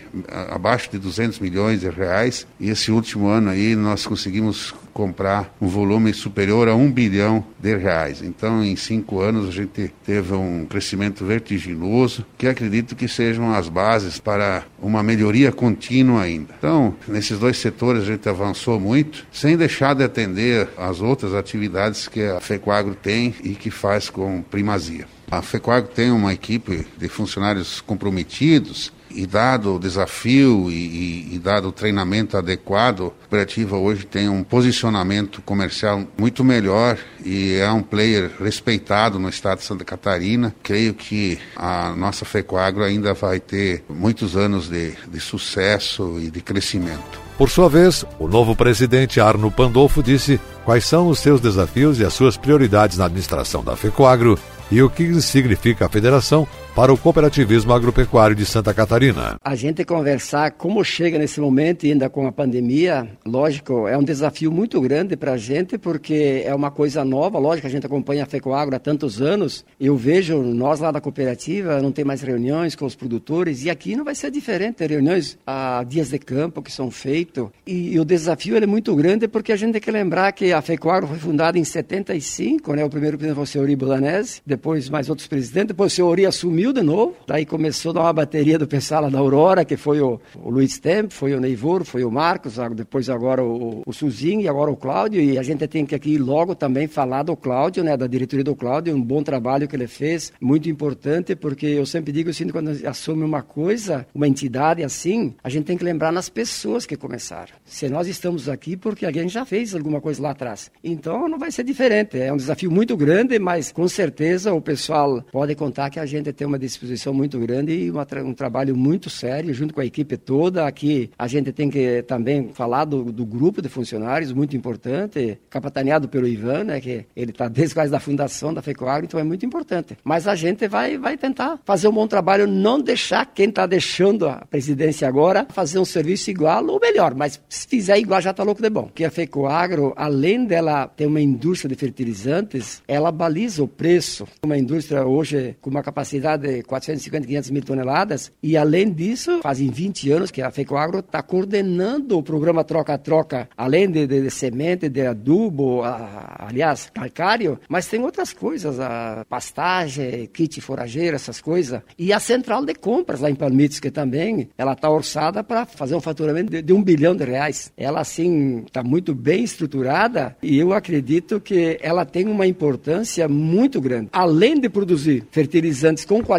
abaixo 0.51 0.91
de 0.91 0.99
200 0.99 1.39
milhões 1.39 1.81
de 1.81 1.89
reais 1.89 2.47
e 2.61 2.69
esse 2.69 2.93
último 2.93 3.29
ano 3.29 3.51
aí 3.51 3.75
nós 3.75 4.07
conseguimos 4.07 4.75
comprar 4.97 5.55
um 5.61 5.69
volume 5.69 6.15
superior 6.15 6.69
a 6.69 6.75
um 6.75 6.91
bilhão 6.91 7.45
de 7.61 7.77
reais. 7.77 8.23
Então, 8.23 8.65
em 8.65 8.75
cinco 8.77 9.21
anos, 9.21 9.47
a 9.47 9.53
gente 9.53 9.93
teve 10.03 10.33
um 10.33 10.65
crescimento 10.65 11.23
vertiginoso, 11.23 12.25
que 12.39 12.49
acredito 12.49 12.97
que 12.97 13.07
sejam 13.07 13.53
as 13.53 13.69
bases 13.69 14.19
para 14.19 14.65
uma 14.81 15.03
melhoria 15.03 15.53
contínua 15.53 16.23
ainda. 16.23 16.55
Então, 16.57 16.95
nesses 17.07 17.39
dois 17.39 17.59
setores, 17.59 18.05
a 18.05 18.07
gente 18.07 18.27
avançou 18.27 18.81
muito, 18.81 19.27
sem 19.31 19.55
deixar 19.55 19.95
de 19.95 20.03
atender 20.03 20.67
as 20.79 21.03
outras 21.03 21.35
atividades 21.35 22.09
que 22.09 22.23
a 22.23 22.41
FECOAGRO 22.41 22.95
tem 22.95 23.35
e 23.45 23.51
que 23.51 23.71
faz 23.71 24.09
com 24.09 24.41
primazia. 24.41 25.05
A 25.31 25.43
FECOAGRO 25.43 25.91
tem 25.93 26.11
uma 26.11 26.33
equipe 26.33 26.87
de 26.97 27.09
funcionários 27.09 27.83
comprometidos 27.83 28.96
e 29.17 29.27
dado 29.27 29.77
o 29.77 29.79
desafio 29.79 30.71
e, 30.71 31.35
e, 31.35 31.39
dado 31.39 31.69
o 31.69 31.73
treinamento 31.73 32.37
adequado, 32.37 33.07
a 33.07 33.11
cooperativa 33.11 33.77
hoje 33.77 34.05
tem 34.05 34.29
um 34.29 34.45
posicionamento 34.45 35.41
comercial 35.41 36.05
muito 36.19 36.45
melhor 36.45 36.99
e 37.25 37.55
é 37.55 37.71
um 37.73 37.83
player 37.83 38.31
respeitado 38.39 39.19
no 39.19 39.31
estado 39.31 39.59
de 39.59 39.65
Santa 39.65 39.85
Catarina. 39.85 40.55
Creio 40.63 40.93
que 40.93 41.39
a 41.57 41.97
nossa 41.97 42.27
FECOAGRO 42.27 42.85
ainda 42.85 43.15
vai 43.15 43.41
ter 43.41 43.85
muitos 43.89 44.37
anos 44.37 44.69
de, 44.69 44.93
de 45.09 45.19
sucesso 45.19 46.19
e 46.21 46.31
de 46.31 46.43
crescimento. 46.43 47.27
Por 47.39 47.49
sua 47.49 47.69
vez, 47.69 48.05
o 48.19 48.29
novo 48.29 48.55
presidente 48.55 49.21
Arno 49.21 49.51
Pandolfo 49.51 50.03
disse 50.03 50.39
quais 50.65 50.85
são 50.85 51.09
os 51.09 51.19
seus 51.19 51.41
desafios 51.41 51.99
e 52.01 52.05
as 52.05 52.13
suas 52.13 52.37
prioridades 52.37 52.99
na 52.99 53.07
administração 53.07 53.65
da 53.65 53.77
FECOAGRO 53.77 54.39
e 54.71 54.83
o 54.83 54.91
que 54.91 55.21
significa 55.23 55.87
a 55.87 55.89
federação 55.89 56.47
para 56.77 56.93
o 56.93 56.99
cooperativismo 56.99 57.73
agropecuário 57.73 58.37
de 58.37 58.45
Santa 58.45 58.75
Catarina. 58.75 59.37
A 59.43 59.55
gente 59.55 59.83
conversar 59.83 60.51
como 60.51 60.85
chega 60.85 61.19
nesse 61.19 61.41
momento, 61.41 61.87
ainda 61.87 62.11
com 62.11 62.27
a 62.27 62.33
pandemia, 62.33 63.09
lógico, 63.25 63.89
é 63.89 63.97
um 63.97 64.03
desafio 64.03 64.53
muito 64.53 64.79
grande 64.83 65.17
para 65.17 65.33
a 65.33 65.37
gente, 65.39 65.79
porque 65.79 66.43
é 66.45 66.55
uma 66.55 66.71
coisa 66.71 67.03
nova, 67.03 67.39
lógico, 67.39 67.67
a 67.67 67.71
gente 67.71 67.87
acompanha 67.87 68.25
a 68.25 68.27
FECOAGRO 68.27 68.77
há 68.77 68.79
tantos 68.79 69.23
anos, 69.23 69.65
eu 69.81 69.97
vejo 69.97 70.43
nós 70.43 70.79
lá 70.79 70.91
da 70.91 71.01
cooperativa, 71.01 71.81
não 71.81 71.91
tem 71.91 72.05
mais 72.05 72.21
reuniões 72.21 72.77
com 72.77 72.85
os 72.85 72.95
produtores, 72.95 73.65
e 73.65 73.71
aqui 73.71 73.97
não 73.97 74.05
vai 74.05 74.15
ser 74.15 74.31
diferente, 74.31 74.87
reuniões 74.87 75.39
a 75.47 75.83
dias 75.83 76.11
de 76.11 76.19
campo 76.19 76.61
que 76.61 76.71
são 76.71 76.91
feitos, 76.91 77.49
e, 77.67 77.95
e 77.95 77.99
o 77.99 78.05
desafio 78.05 78.55
é 78.55 78.67
muito 78.67 78.95
grande, 78.95 79.27
porque 79.27 79.51
a 79.51 79.57
gente 79.57 79.73
tem 79.73 79.81
que 79.81 79.91
lembrar 79.91 80.31
que 80.33 80.53
a 80.53 80.61
FECOAGRO 80.61 81.09
foi 81.09 81.19
fundada 81.19 81.59
em 81.59 81.65
75, 81.65 82.75
né, 82.75 82.85
o 82.85 82.91
primeiro 82.91 83.17
presidente 83.17 83.37
foi 83.37 83.45
o 83.45 83.47
senhor 83.47 83.71
Ibolanese, 83.71 84.43
depois 84.45 84.91
mais 84.91 85.09
outros 85.09 85.27
presidentes, 85.27 85.69
depois 85.69 85.91
o 85.91 85.97
senhor 85.97 86.09
Ori 86.11 86.27
assumiu, 86.27 86.66
de 86.73 86.83
novo. 86.83 87.15
Daí 87.27 87.45
começou 87.45 87.91
a 87.91 87.95
dar 87.95 88.01
uma 88.03 88.13
bateria 88.13 88.59
do 88.59 88.67
pessoal 88.67 89.03
lá 89.03 89.09
da 89.09 89.19
Aurora, 89.19 89.65
que 89.65 89.77
foi 89.77 90.01
o, 90.01 90.21
o 90.37 90.51
Luiz 90.51 90.79
Tempo, 90.79 91.13
foi 91.13 91.35
o 91.35 91.41
Neivor, 91.41 91.85
foi 91.85 92.05
o 92.05 92.11
Marcos, 92.11 92.57
depois 92.75 93.09
agora 93.09 93.43
o, 93.43 93.83
o 93.87 93.93
Suzinho 93.93 94.41
e 94.41 94.49
agora 94.49 94.71
o 94.71 94.77
Cláudio. 94.77 95.21
E 95.21 95.39
a 95.39 95.43
gente 95.43 95.67
tem 95.67 95.85
que 95.85 95.95
aqui 95.95 96.19
logo 96.19 96.55
também 96.55 96.87
falar 96.87 97.23
do 97.23 97.37
Cláudio, 97.37 97.85
né, 97.85 97.97
da 97.97 98.07
diretoria 98.07 98.45
do 98.45 98.55
Cláudio, 98.55 98.95
um 98.95 99.03
bom 99.03 99.23
trabalho 99.23 99.69
que 99.69 99.77
ele 99.77 99.87
fez, 99.87 100.33
muito 100.41 100.69
importante, 100.69 101.35
porque 101.35 101.67
eu 101.67 101.87
sempre 101.87 102.13
digo 102.13 102.31
assim, 102.31 102.49
quando 102.49 102.71
assume 102.87 103.25
uma 103.25 103.43
coisa, 103.43 104.07
uma 104.15 104.29
entidade 104.29 104.83
assim, 104.83 105.35
a 105.43 105.49
gente 105.49 105.65
tem 105.65 105.77
que 105.77 105.85
lembrar 105.85 106.13
nas 106.13 106.29
pessoas 106.29 106.87
que 106.87 106.97
começaram. 106.97 107.53
Se 107.65 107.89
nós 107.89 108.07
estamos 108.09 108.49
aqui, 108.49 108.77
porque 108.77 109.07
alguém 109.07 109.29
já 109.29 109.45
fez 109.45 109.75
alguma 109.75 110.01
coisa 110.01 110.23
lá 110.23 110.31
atrás. 110.31 110.71
Então 110.83 111.29
não 111.29 111.39
vai 111.39 111.51
ser 111.51 111.65
diferente. 111.65 112.19
É 112.19 112.33
um 112.33 112.37
desafio 112.37 112.71
muito 112.71 112.97
grande, 112.97 113.39
mas 113.39 113.73
com 113.73 113.87
certeza 113.89 114.53
o 114.53 114.61
pessoal 114.61 115.23
pode 115.33 115.55
contar 115.55 115.91
que 115.91 115.99
a 115.99 116.07
gente 116.07 116.33
tem 116.33 116.47
uma 116.47 116.56
uma 116.57 116.59
disposição 116.59 117.13
muito 117.13 117.39
grande 117.39 117.73
e 117.73 117.91
uma, 117.91 118.07
um 118.25 118.33
trabalho 118.33 118.75
muito 118.75 119.11
sério, 119.11 119.53
junto 119.53 119.75
com 119.75 119.81
a 119.81 119.85
equipe 119.85 120.17
toda. 120.17 120.67
Aqui 120.67 121.11
a 121.19 121.27
gente 121.27 121.53
tem 121.53 121.69
que 121.71 122.03
também 122.03 122.51
falar 122.53 122.85
do, 122.85 123.13
do 123.13 123.25
grupo 123.25 123.61
de 123.61 123.69
funcionários, 123.69 124.33
muito 124.33 124.57
importante, 124.57 125.39
capitaneado 125.51 126.09
pelo 126.09 126.27
Ivan, 126.27 126.65
né, 126.65 126.81
que 126.81 127.07
ele 127.15 127.31
está 127.31 127.47
desde 127.47 127.75
quase 127.75 127.93
da 127.93 128.01
fundação 128.01 128.53
da 128.53 128.63
FECOAGRO, 128.63 129.05
então 129.05 129.21
é 129.21 129.25
muito 129.25 129.45
importante. 129.45 129.97
Mas 130.03 130.27
a 130.27 130.35
gente 130.35 130.67
vai, 130.67 130.97
vai 130.97 131.17
tentar 131.17 131.61
fazer 131.65 131.89
um 131.89 131.93
bom 131.93 132.07
trabalho, 132.07 132.47
não 132.47 132.81
deixar 132.81 133.27
quem 133.27 133.49
está 133.49 133.67
deixando 133.67 134.27
a 134.27 134.47
presidência 134.49 135.07
agora 135.07 135.47
fazer 135.51 135.79
um 135.79 135.85
serviço 135.85 136.31
igual 136.31 136.65
ou 136.67 136.81
melhor, 136.81 137.15
mas 137.15 137.41
se 137.49 137.69
fizer 137.69 137.99
igual 137.99 138.21
já 138.21 138.31
está 138.31 138.43
louco 138.43 138.63
de 138.63 138.71
bom. 138.71 138.85
Porque 138.85 139.05
a 139.05 139.11
FECOAGRO, 139.11 139.93
além 139.97 140.47
dela 140.47 140.87
ter 140.89 141.07
uma 141.07 141.21
indústria 141.21 141.69
de 141.69 141.75
fertilizantes, 141.75 142.83
ela 142.89 143.13
baliza 143.13 143.63
o 143.63 143.69
preço 143.69 144.27
uma 144.43 144.57
indústria 144.57 145.05
hoje 145.05 145.57
com 145.61 145.69
uma 145.69 145.83
capacidade 145.83 146.46
de 146.47 146.63
450, 146.63 147.27
500 147.27 147.51
mil 147.51 147.63
toneladas, 147.63 148.33
e 148.43 148.57
além 148.57 148.93
disso, 148.93 149.41
fazem 149.43 149.69
20 149.69 150.11
anos 150.13 150.31
que 150.31 150.41
a 150.41 150.51
FECOAGRO 150.51 151.01
está 151.01 151.23
coordenando 151.23 152.19
o 152.19 152.23
programa 152.23 152.63
troca-troca, 152.63 153.49
além 153.57 153.91
de, 153.91 154.07
de, 154.07 154.23
de, 154.23 154.31
semente, 154.31 154.89
de 154.89 155.07
adubo, 155.07 155.83
a, 155.83 156.47
aliás, 156.49 156.91
calcário, 156.95 157.59
mas 157.69 157.87
tem 157.87 158.01
outras 158.03 158.33
coisas, 158.33 158.79
a 158.79 159.25
pastagem, 159.29 160.27
kit 160.33 160.61
forageiro, 160.61 161.17
essas 161.17 161.41
coisas. 161.41 161.81
E 161.99 162.13
a 162.13 162.21
central 162.21 162.65
de 162.65 162.75
compras 162.75 163.21
lá 163.21 163.31
em 163.31 163.35
Palmitos, 163.35 163.81
que 163.81 163.91
também, 163.91 164.49
ela 164.57 164.73
está 164.73 164.89
orçada 164.89 165.43
para 165.43 165.67
fazer 165.67 165.95
um 165.95 166.01
faturamento 166.01 166.51
de, 166.51 166.63
de 166.63 166.73
um 166.73 166.83
bilhão 166.83 167.17
de 167.17 167.25
reais. 167.25 167.73
Ela, 167.77 168.01
assim, 168.01 168.63
está 168.67 168.83
muito 168.83 169.15
bem 169.15 169.43
estruturada 169.43 170.37
e 170.43 170.59
eu 170.59 170.73
acredito 170.73 171.41
que 171.41 171.79
ela 171.81 172.05
tem 172.05 172.27
uma 172.29 172.47
importância 172.47 173.29
muito 173.29 173.81
grande. 173.81 174.09
Além 174.13 174.61
de 174.61 174.69
produzir 174.69 175.25
fertilizantes 175.31 176.05
com 176.05 176.23
qualidade, 176.23 176.36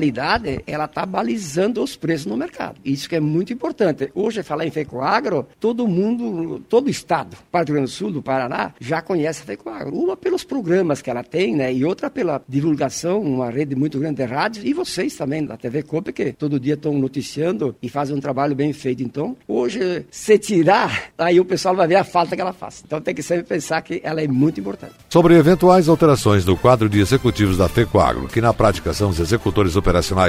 ela 0.65 0.85
está 0.85 1.05
balizando 1.05 1.83
os 1.83 1.95
preços 1.95 2.25
no 2.25 2.37
mercado. 2.37 2.75
Isso 2.83 3.09
que 3.09 3.15
é 3.15 3.19
muito 3.19 3.51
importante. 3.51 4.09
Hoje, 4.13 4.43
falar 4.43 4.65
em 4.65 4.71
Fecoagro, 4.71 5.47
todo 5.59 5.87
mundo, 5.87 6.63
todo 6.69 6.89
estado, 6.89 7.35
Parte 7.51 7.67
do 7.67 7.71
Rio 7.71 7.75
Grande 7.81 7.91
do 7.91 7.95
Sul, 7.95 8.11
do 8.11 8.21
Paraná, 8.21 8.73
já 8.79 9.01
conhece 9.01 9.41
a 9.41 9.45
Fecoagro. 9.45 9.95
Uma 9.95 10.15
pelos 10.15 10.43
programas 10.43 11.01
que 11.01 11.09
ela 11.09 11.23
tem, 11.23 11.55
né? 11.55 11.73
E 11.73 11.83
outra 11.83 12.09
pela 12.09 12.41
divulgação, 12.47 13.21
uma 13.21 13.49
rede 13.49 13.75
muito 13.75 13.99
grande 13.99 14.17
de 14.17 14.25
rádios. 14.25 14.65
E 14.65 14.73
vocês 14.73 15.15
também, 15.15 15.45
da 15.45 15.57
TV 15.57 15.83
Copa, 15.83 16.11
que 16.11 16.31
todo 16.31 16.59
dia 16.59 16.75
estão 16.75 16.93
noticiando 16.93 17.75
e 17.81 17.89
fazem 17.89 18.15
um 18.15 18.19
trabalho 18.19 18.55
bem 18.55 18.71
feito. 18.73 19.03
Então, 19.03 19.35
hoje, 19.47 20.05
se 20.09 20.37
tirar, 20.37 21.11
aí 21.17 21.39
o 21.39 21.45
pessoal 21.45 21.75
vai 21.75 21.87
ver 21.87 21.95
a 21.95 22.03
falta 22.03 22.35
que 22.35 22.41
ela 22.41 22.53
faz. 22.53 22.83
Então, 22.85 23.01
tem 23.01 23.13
que 23.13 23.23
sempre 23.23 23.43
pensar 23.43 23.81
que 23.81 23.99
ela 24.03 24.21
é 24.21 24.27
muito 24.27 24.59
importante. 24.59 24.93
Sobre 25.09 25.35
eventuais 25.35 25.89
alterações 25.89 26.45
do 26.45 26.55
quadro 26.55 26.87
de 26.87 26.99
executivos 26.99 27.57
da 27.57 27.67
FECOAGRO, 27.67 28.27
que 28.27 28.41
na 28.41 28.53
prática 28.53 28.93
são 28.93 29.09
os 29.09 29.19
executores 29.19 29.75
operacionais 29.75 29.86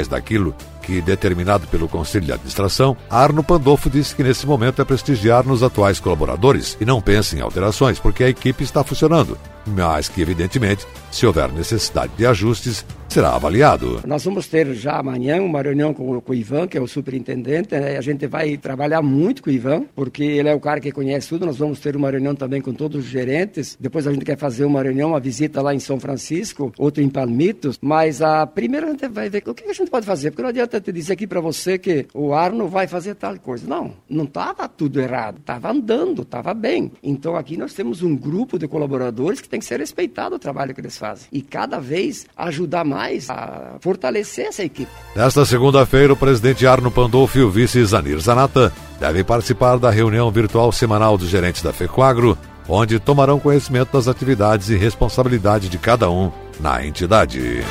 daquilo 0.09 0.55
que 0.83 1.03
determinado 1.03 1.67
pelo 1.67 1.87
Conselho 1.87 2.25
de 2.25 2.33
Administração, 2.33 2.97
Arno 3.11 3.45
Pandolfo 3.45 3.91
disse 3.91 4.15
que 4.15 4.23
nesse 4.23 4.47
momento 4.47 4.81
é 4.81 4.85
prestigiar 4.87 5.45
nos 5.45 5.63
atuais 5.63 6.01
colaboradores 6.01 6.79
e 6.81 6.85
não 6.85 7.01
pense 7.01 7.37
em 7.37 7.41
alterações, 7.41 7.99
porque 7.99 8.25
a 8.25 8.29
equipe 8.29 8.65
está 8.65 8.83
funcionando, 8.83 9.37
mas 9.67 10.09
que, 10.09 10.23
evidentemente, 10.23 10.87
se 11.11 11.27
houver 11.27 11.53
necessidade 11.53 12.13
de 12.17 12.27
ajustes, 12.27 12.87
será 13.09 13.35
avaliado. 13.35 14.03
Nós 14.07 14.23
vamos 14.25 14.47
ter 14.47 14.75
já 14.75 14.99
amanhã 14.99 15.43
uma 15.43 15.63
reunião 15.63 15.95
com, 15.95 16.21
com 16.21 16.33
o 16.33 16.35
Ivan, 16.35 16.69
que 16.69 16.77
é 16.77 16.81
o 16.81 16.87
superintendente. 16.87 17.75
Né? 17.75 17.97
A 17.97 18.01
gente 18.03 18.27
vai 18.27 18.57
trabalhar 18.59 19.01
muito 19.01 19.43
com 19.43 19.49
o 19.49 19.53
Ivan, 19.53 19.85
porque 19.95 20.23
ele 20.23 20.49
é 20.49 20.55
o 20.55 20.61
cara 20.61 20.79
que 20.79 20.93
conhece 20.93 21.31
tudo. 21.31 21.47
Nós 21.47 21.57
vamos 21.57 21.81
ter 21.81 21.97
uma 21.97 22.11
reunião 22.11 22.35
também 22.35 22.61
com 22.61 22.73
todos 22.73 23.05
os 23.05 23.11
gerentes. 23.11 23.77
Depois 23.81 24.07
a 24.07 24.13
gente 24.13 24.25
quer 24.25 24.37
fazer 24.37 24.67
uma 24.67 24.83
reunião, 24.83 25.11
uma 25.11 25.21
visita 25.21 25.63
lá 25.63 25.75
em 25.75 25.81
São 25.81 25.99
Francisco, 25.99 26.71
outra 26.77 27.03
em 27.03 27.09
Palmitos. 27.09 27.79
Mas 27.81 28.21
a 28.21 28.47
primeira 28.47 28.89
a 28.89 28.91
gente 28.91 29.09
vai 29.09 29.31
ver 29.31 29.43
o 29.47 29.55
que 29.55 29.65
a 29.65 29.73
gente 29.73 29.91
pode 29.91 30.05
fazer, 30.05 30.31
porque 30.31 30.43
não 30.43 30.51
adianta 30.51 30.79
te 30.81 30.93
dizer 30.93 31.15
aqui 31.15 31.27
para 31.27 31.41
você 31.41 31.79
que 31.79 32.07
o 32.13 32.35
Arno 32.35 32.69
vai 32.69 32.87
fazer 32.87 33.15
tal 33.15 33.39
coisa. 33.39 33.67
Não, 33.67 33.95
não 34.09 34.25
estava 34.25 34.69
tudo 34.69 35.01
errado, 35.01 35.39
estava 35.39 35.71
andando, 35.71 36.23
estava 36.23 36.53
bem. 36.53 36.93
Então 37.03 37.37
aqui 37.37 37.57
nós 37.57 37.73
temos 37.73 38.03
um 38.03 38.15
grupo 38.15 38.59
de 38.59 38.69
colaboradores 38.69 39.41
que 39.41 39.49
tem 39.49 39.61
que 39.61 39.67
ser 39.67 39.81
respeitado 39.81 40.37
o 40.37 40.39
trabalho 40.39 40.75
que 40.75 40.81
eles 40.81 40.99
fazem 40.99 41.27
e 41.33 41.41
cada 41.41 41.81
vez 41.81 42.27
ajudar 42.37 42.85
mais 42.85 42.98
mais 42.99 43.31
a 43.31 43.77
fortalecer 43.81 44.47
essa 44.47 44.65
equipe. 44.65 44.91
Nesta 45.15 45.45
segunda-feira, 45.45 46.13
o 46.13 46.17
presidente 46.17 46.67
Arno 46.67 46.91
Pandolfo 46.91 47.39
e 47.39 47.43
o 47.43 47.51
vice 47.51 47.85
Zanir 47.85 48.19
Zanata 48.19 48.73
devem 48.99 49.23
participar 49.23 49.79
da 49.79 49.89
reunião 49.89 50.29
virtual 50.33 50.73
semanal 50.73 51.17
dos 51.17 51.29
gerentes 51.29 51.63
da 51.63 51.73
FECOAGRO, 51.73 52.37
onde 52.69 52.99
tomarão 52.99 53.39
conhecimento 53.39 53.93
das 53.93 54.09
atividades 54.09 54.69
e 54.69 54.77
responsabilidade 54.77 55.69
de 55.69 55.79
cada 55.79 56.11
um 56.11 56.33
na 56.59 56.85
entidade. 56.85 57.63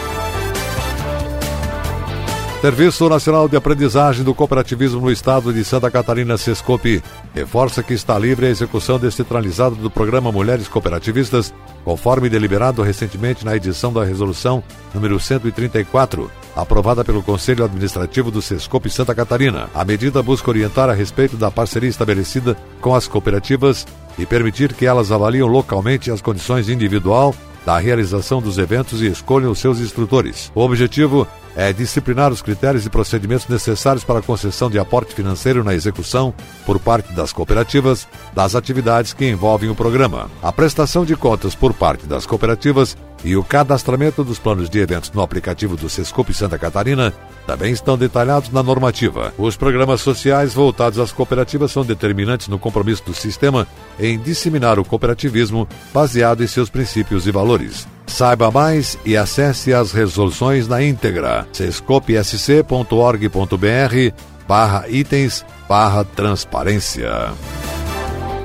Serviço 2.62 3.08
Nacional 3.08 3.48
de 3.48 3.56
Aprendizagem 3.56 4.24
do 4.24 4.34
Cooperativismo 4.34 5.00
no 5.00 5.12
Estado 5.12 5.54
de 5.54 5.64
Santa 5.64 5.92
Catarina, 5.92 6.38
Sescope, 6.38 7.04
reforça 7.34 7.84
que 7.84 7.94
está 7.94 8.18
livre 8.18 8.48
a 8.48 8.50
execução 8.50 8.98
descentralizada 8.98 9.76
do 9.76 9.92
programa 9.92 10.32
Mulheres 10.32 10.68
Cooperativistas, 10.68 11.54
conforme 11.86 12.30
deliberado 12.30 12.82
recentemente 12.82 13.46
na 13.46 13.56
edição 13.56 13.94
da 13.94 14.04
Resolução 14.04 14.64
número 14.92 15.20
134, 15.20 16.32
aprovada 16.56 17.06
pelo 17.06 17.22
Conselho 17.22 17.64
Administrativo 17.64 18.32
do 18.32 18.42
Sescope 18.42 18.90
Santa 18.90 19.14
Catarina. 19.14 19.70
A 19.76 19.86
medida 19.86 20.24
busca 20.24 20.50
orientar 20.50 20.90
a 20.90 20.94
respeito 20.94 21.38
da 21.38 21.52
parceria 21.52 21.90
estabelecida 21.90 22.58
com 22.82 22.96
as 22.96 23.08
cooperativas 23.08 23.86
e 24.18 24.26
permitir 24.26 24.74
que 24.74 24.88
elas 24.88 25.12
avaliem 25.12 25.44
localmente 25.44 26.10
as 26.10 26.22
condições 26.22 26.70
individual 26.70 27.36
da 27.64 27.78
realização 27.78 28.42
dos 28.42 28.58
eventos 28.58 29.02
e 29.02 29.08
escolham 29.08 29.52
os 29.52 29.60
seus 29.60 29.80
instrutores. 29.80 30.52
O 30.56 30.62
objetivo 30.62 31.28
é 31.58 31.74
disciplinar 31.74 32.32
os 32.32 32.44
critérios 32.44 32.86
e 32.86 32.90
procedimentos 32.90 33.48
necessários 33.48 34.04
para 34.04 34.20
a 34.20 34.22
concessão 34.22 34.70
de 34.70 34.78
aporte 34.78 35.16
financeiro 35.16 35.64
na 35.64 35.74
execução, 35.74 36.32
por 36.68 36.78
parte 36.78 37.12
das 37.14 37.34
cooperativas, 37.34 38.08
das 38.32 38.54
atividades 38.54 39.12
que 39.12 39.28
envolvem 39.28 39.68
o 39.68 39.76
programa. 39.76 40.30
A 40.40 40.52
prestação 40.52 41.04
de 41.04 41.16
contas 41.16 41.56
por 41.56 41.74
parte 41.74 42.06
das 42.06 42.28
cooperativas 42.28 42.96
e 43.24 43.36
o 43.36 43.44
cadastramento 43.44 44.24
dos 44.24 44.38
planos 44.38 44.70
de 44.70 44.78
eventos 44.78 45.12
no 45.12 45.24
aplicativo 45.24 45.76
do 45.76 45.90
Sescope 45.90 46.32
Santa 46.32 46.60
Catarina 46.60 47.12
também 47.48 47.74
estão 47.74 47.98
detalhados 47.98 48.52
na 48.52 48.62
normativa. 48.62 49.34
Os 49.36 49.58
programas 49.58 50.02
sociais 50.02 50.54
voltados 50.54 51.00
às 51.00 51.12
cooperativas 51.12 51.72
são 51.72 51.84
determinantes 51.84 52.50
no 52.50 52.60
compromisso 52.60 53.04
do 53.04 53.16
sistema 53.16 53.68
em 54.00 54.20
disseminar 54.20 54.78
o 54.78 54.86
cooperativismo 54.86 55.68
baseado 55.92 56.44
em 56.44 56.48
seus 56.48 56.70
princípios 56.70 57.26
e 57.26 57.32
valores. 57.32 57.88
Saiba 58.08 58.50
mais 58.50 58.98
e 59.06 59.16
acesse 59.16 59.74
as 59.74 59.92
resoluções 59.92 60.68
na 60.68 60.82
íntegra. 60.82 61.48
sescopsc.org.br 61.54 64.14
barra 64.48 64.88
itens 64.88 65.46
barra 65.68 66.04
transparência. 66.04 67.12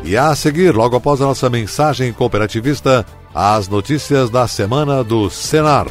E 0.05 0.17
a 0.17 0.35
seguir, 0.35 0.75
logo 0.75 0.97
após 0.97 1.21
a 1.21 1.27
nossa 1.27 1.49
mensagem 1.49 2.13
cooperativista, 2.13 3.07
as 3.33 3.69
notícias 3.69 4.29
da 4.29 4.49
semana 4.49 5.05
do 5.05 5.31
Senar. 5.31 5.87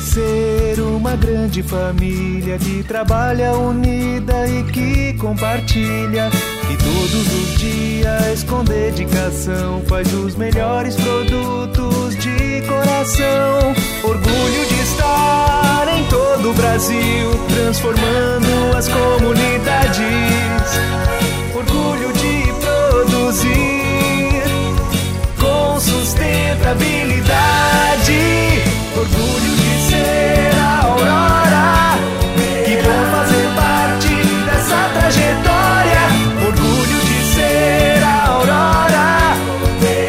Ser 0.00 0.80
uma 0.80 1.14
grande 1.14 1.62
família 1.62 2.58
que 2.58 2.82
trabalha 2.82 3.52
unida 3.52 4.48
e 4.48 4.64
que 4.64 5.12
compartilha. 5.18 6.30
E 6.70 6.76
todos 6.76 7.14
os 7.14 7.58
dias 7.58 8.42
com 8.44 8.64
dedicação 8.64 9.82
faz 9.86 10.10
os 10.14 10.36
melhores 10.36 10.96
produtos 10.96 12.16
de 12.16 12.62
coração. 12.66 13.74
Orgulho 14.02 14.66
de 14.68 14.80
estar 14.82 15.86
em 15.96 16.04
todo 16.04 16.50
o 16.50 16.54
Brasil, 16.54 17.30
transformando 17.48 18.74
as 18.76 18.88
comunidades. 18.88 20.00
Orgulho 21.54 22.10
de 22.14 22.50
produzir 22.60 23.50
com 25.38 25.78
sustentabilidade. 25.78 28.69
Orgulho 28.96 29.56
de 29.56 29.80
ser 29.88 30.50
a 30.56 30.84
aurora. 30.84 31.98
Que 32.64 32.76
bom 32.82 33.00
fazer 33.12 33.46
parte 33.56 34.14
dessa 34.44 34.88
trajetória. 34.94 36.02
Orgulho 36.46 37.00
de 37.04 37.18
ser 37.34 38.02
a 38.02 38.26
aurora. 38.28 39.36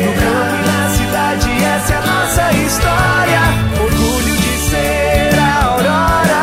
No 0.04 0.12
campo 0.20 0.56
e 0.56 0.62
na 0.68 0.90
cidade, 0.90 1.64
essa 1.64 1.94
é 1.94 1.98
a 1.98 2.02
nossa 2.02 2.54
história. 2.54 3.42
Orgulho 3.82 4.36
de 4.36 4.58
ser 4.70 5.40
a 5.40 5.64
aurora. 5.66 6.42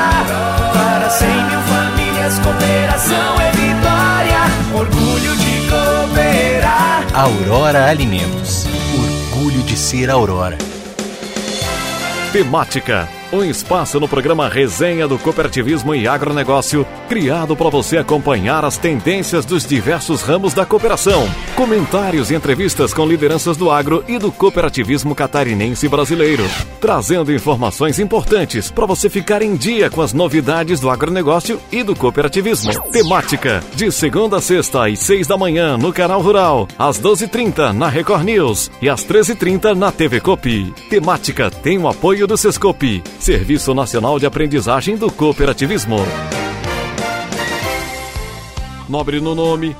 Para 0.72 1.10
100 1.10 1.28
mil 1.28 1.60
famílias, 1.62 2.38
cooperação 2.38 3.40
é 3.40 3.50
vitória. 3.50 4.40
Orgulho 4.74 5.36
de 5.36 5.68
cooperar. 5.68 7.06
Aurora 7.14 7.90
Alimentos. 7.90 8.66
Orgulho 9.34 9.62
de 9.64 9.76
ser 9.76 10.08
Aurora. 10.08 10.56
Temática. 12.32 13.08
Um 13.30 13.44
espaço 13.44 14.00
no 14.00 14.08
programa 14.08 14.48
Resenha 14.48 15.06
do 15.06 15.18
Cooperativismo 15.18 15.94
e 15.94 16.08
Agronegócio, 16.08 16.86
criado 17.10 17.54
para 17.54 17.68
você 17.68 17.98
acompanhar 17.98 18.64
as 18.64 18.78
tendências 18.78 19.44
dos 19.44 19.66
diversos 19.66 20.22
ramos 20.22 20.54
da 20.54 20.64
cooperação. 20.64 21.28
Comentários 21.54 22.30
e 22.30 22.34
entrevistas 22.34 22.94
com 22.94 23.04
lideranças 23.06 23.54
do 23.58 23.70
agro 23.70 24.02
e 24.08 24.16
do 24.16 24.32
cooperativismo 24.32 25.14
catarinense 25.14 25.86
brasileiro. 25.88 26.42
Trazendo 26.80 27.30
informações 27.30 27.98
importantes 27.98 28.70
para 28.70 28.86
você 28.86 29.10
ficar 29.10 29.42
em 29.42 29.56
dia 29.56 29.90
com 29.90 30.00
as 30.00 30.14
novidades 30.14 30.80
do 30.80 30.88
agronegócio 30.88 31.60
e 31.70 31.82
do 31.82 31.94
cooperativismo. 31.94 32.72
Temática. 32.90 33.62
De 33.74 33.92
segunda 33.92 34.38
a 34.38 34.40
sexta, 34.40 34.86
às 34.86 35.00
seis 35.00 35.26
da 35.26 35.36
manhã, 35.36 35.76
no 35.76 35.92
Canal 35.92 36.22
Rural. 36.22 36.66
Às 36.78 36.98
12h30, 36.98 37.72
na 37.72 37.90
Record 37.90 38.24
News. 38.24 38.70
E 38.80 38.88
às 38.88 39.04
13h30, 39.04 39.74
na 39.74 39.92
TV 39.92 40.18
Copi. 40.18 40.72
Temática 40.88 41.50
tem 41.50 41.76
o 41.76 41.86
apoio 41.86 42.26
do 42.26 42.34
Sescopi. 42.34 43.02
Serviço 43.18 43.74
Nacional 43.74 44.18
de 44.18 44.26
Aprendizagem 44.26 44.96
do 44.96 45.10
Cooperativismo. 45.10 45.96
Nobre 48.88 49.20
no 49.20 49.34
nome, 49.34 49.76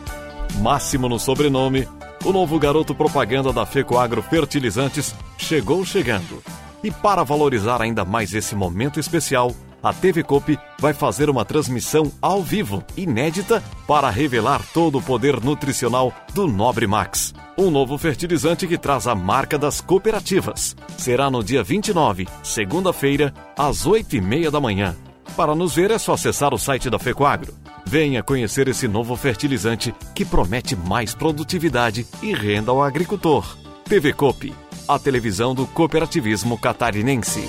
máximo 0.61 1.09
no 1.09 1.19
sobrenome, 1.19 1.89
O 2.25 2.33
novo 2.33 2.59
garoto 2.59 2.95
propaganda 2.97 3.53
da 3.53 3.65
Fecoagro 3.65 4.21
Fertilizantes 4.21 5.15
chegou 5.39 5.85
chegando. 5.85 6.43
E 6.83 6.91
para 6.91 7.23
valorizar 7.23 7.81
ainda 7.81 8.05
mais 8.05 8.35
esse 8.35 8.57
momento 8.57 8.99
especial, 8.99 9.53
a 9.83 9.93
TV 9.93 10.23
Coop 10.23 10.59
vai 10.81 10.93
fazer 10.93 11.31
uma 11.31 11.45
transmissão 11.45 12.11
ao 12.21 12.43
vivo, 12.43 12.83
inédita, 12.97 13.63
para 13.87 14.11
revelar 14.11 14.63
todo 14.73 14.99
o 14.99 15.03
poder 15.03 15.41
nutricional 15.41 16.13
do 16.35 16.47
Nobre 16.47 16.87
Max. 16.87 17.35
Um 17.57 17.71
novo 17.71 17.97
fertilizante 17.97 18.67
que 18.67 18.79
traz 18.79 19.07
a 19.07 19.15
marca 19.15 19.59
das 19.59 19.81
cooperativas. 19.81 20.77
Será 20.97 21.31
no 21.31 21.43
dia 21.43 21.63
29, 21.63 22.27
segunda-feira, 22.43 23.33
às 23.57 23.87
8 23.87 24.17
e 24.17 24.21
meia 24.21 24.51
da 24.51 24.61
manhã. 24.61 24.97
Para 25.37 25.55
nos 25.55 25.75
ver 25.75 25.91
é 25.91 25.99
só 25.99 26.15
acessar 26.15 26.53
o 26.53 26.59
site 26.59 26.91
da 26.91 26.99
Fecoagro. 26.99 27.55
Venha 27.85 28.23
conhecer 28.23 28.69
esse 28.69 28.89
novo 28.89 29.17
fertilizante 29.17 29.95
que 30.15 30.25
promete 30.25 30.75
mais 30.75 31.15
produtividade 31.15 32.07
e 32.23 32.35
renda 32.35 32.71
ao 32.71 32.83
agricultor. 32.83 33.57
TV 33.85 34.13
Coop, 34.13 34.53
a 34.87 34.99
televisão 34.99 35.55
do 35.55 35.67
cooperativismo 35.67 36.59
catarinense. 36.59 37.43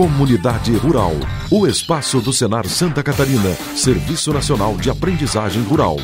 Comunidade 0.00 0.74
Rural. 0.78 1.12
O 1.50 1.66
espaço 1.66 2.22
do 2.22 2.32
Senar 2.32 2.66
Santa 2.66 3.02
Catarina, 3.02 3.54
Serviço 3.76 4.32
Nacional 4.32 4.74
de 4.78 4.88
Aprendizagem 4.88 5.62
Rural. 5.62 5.98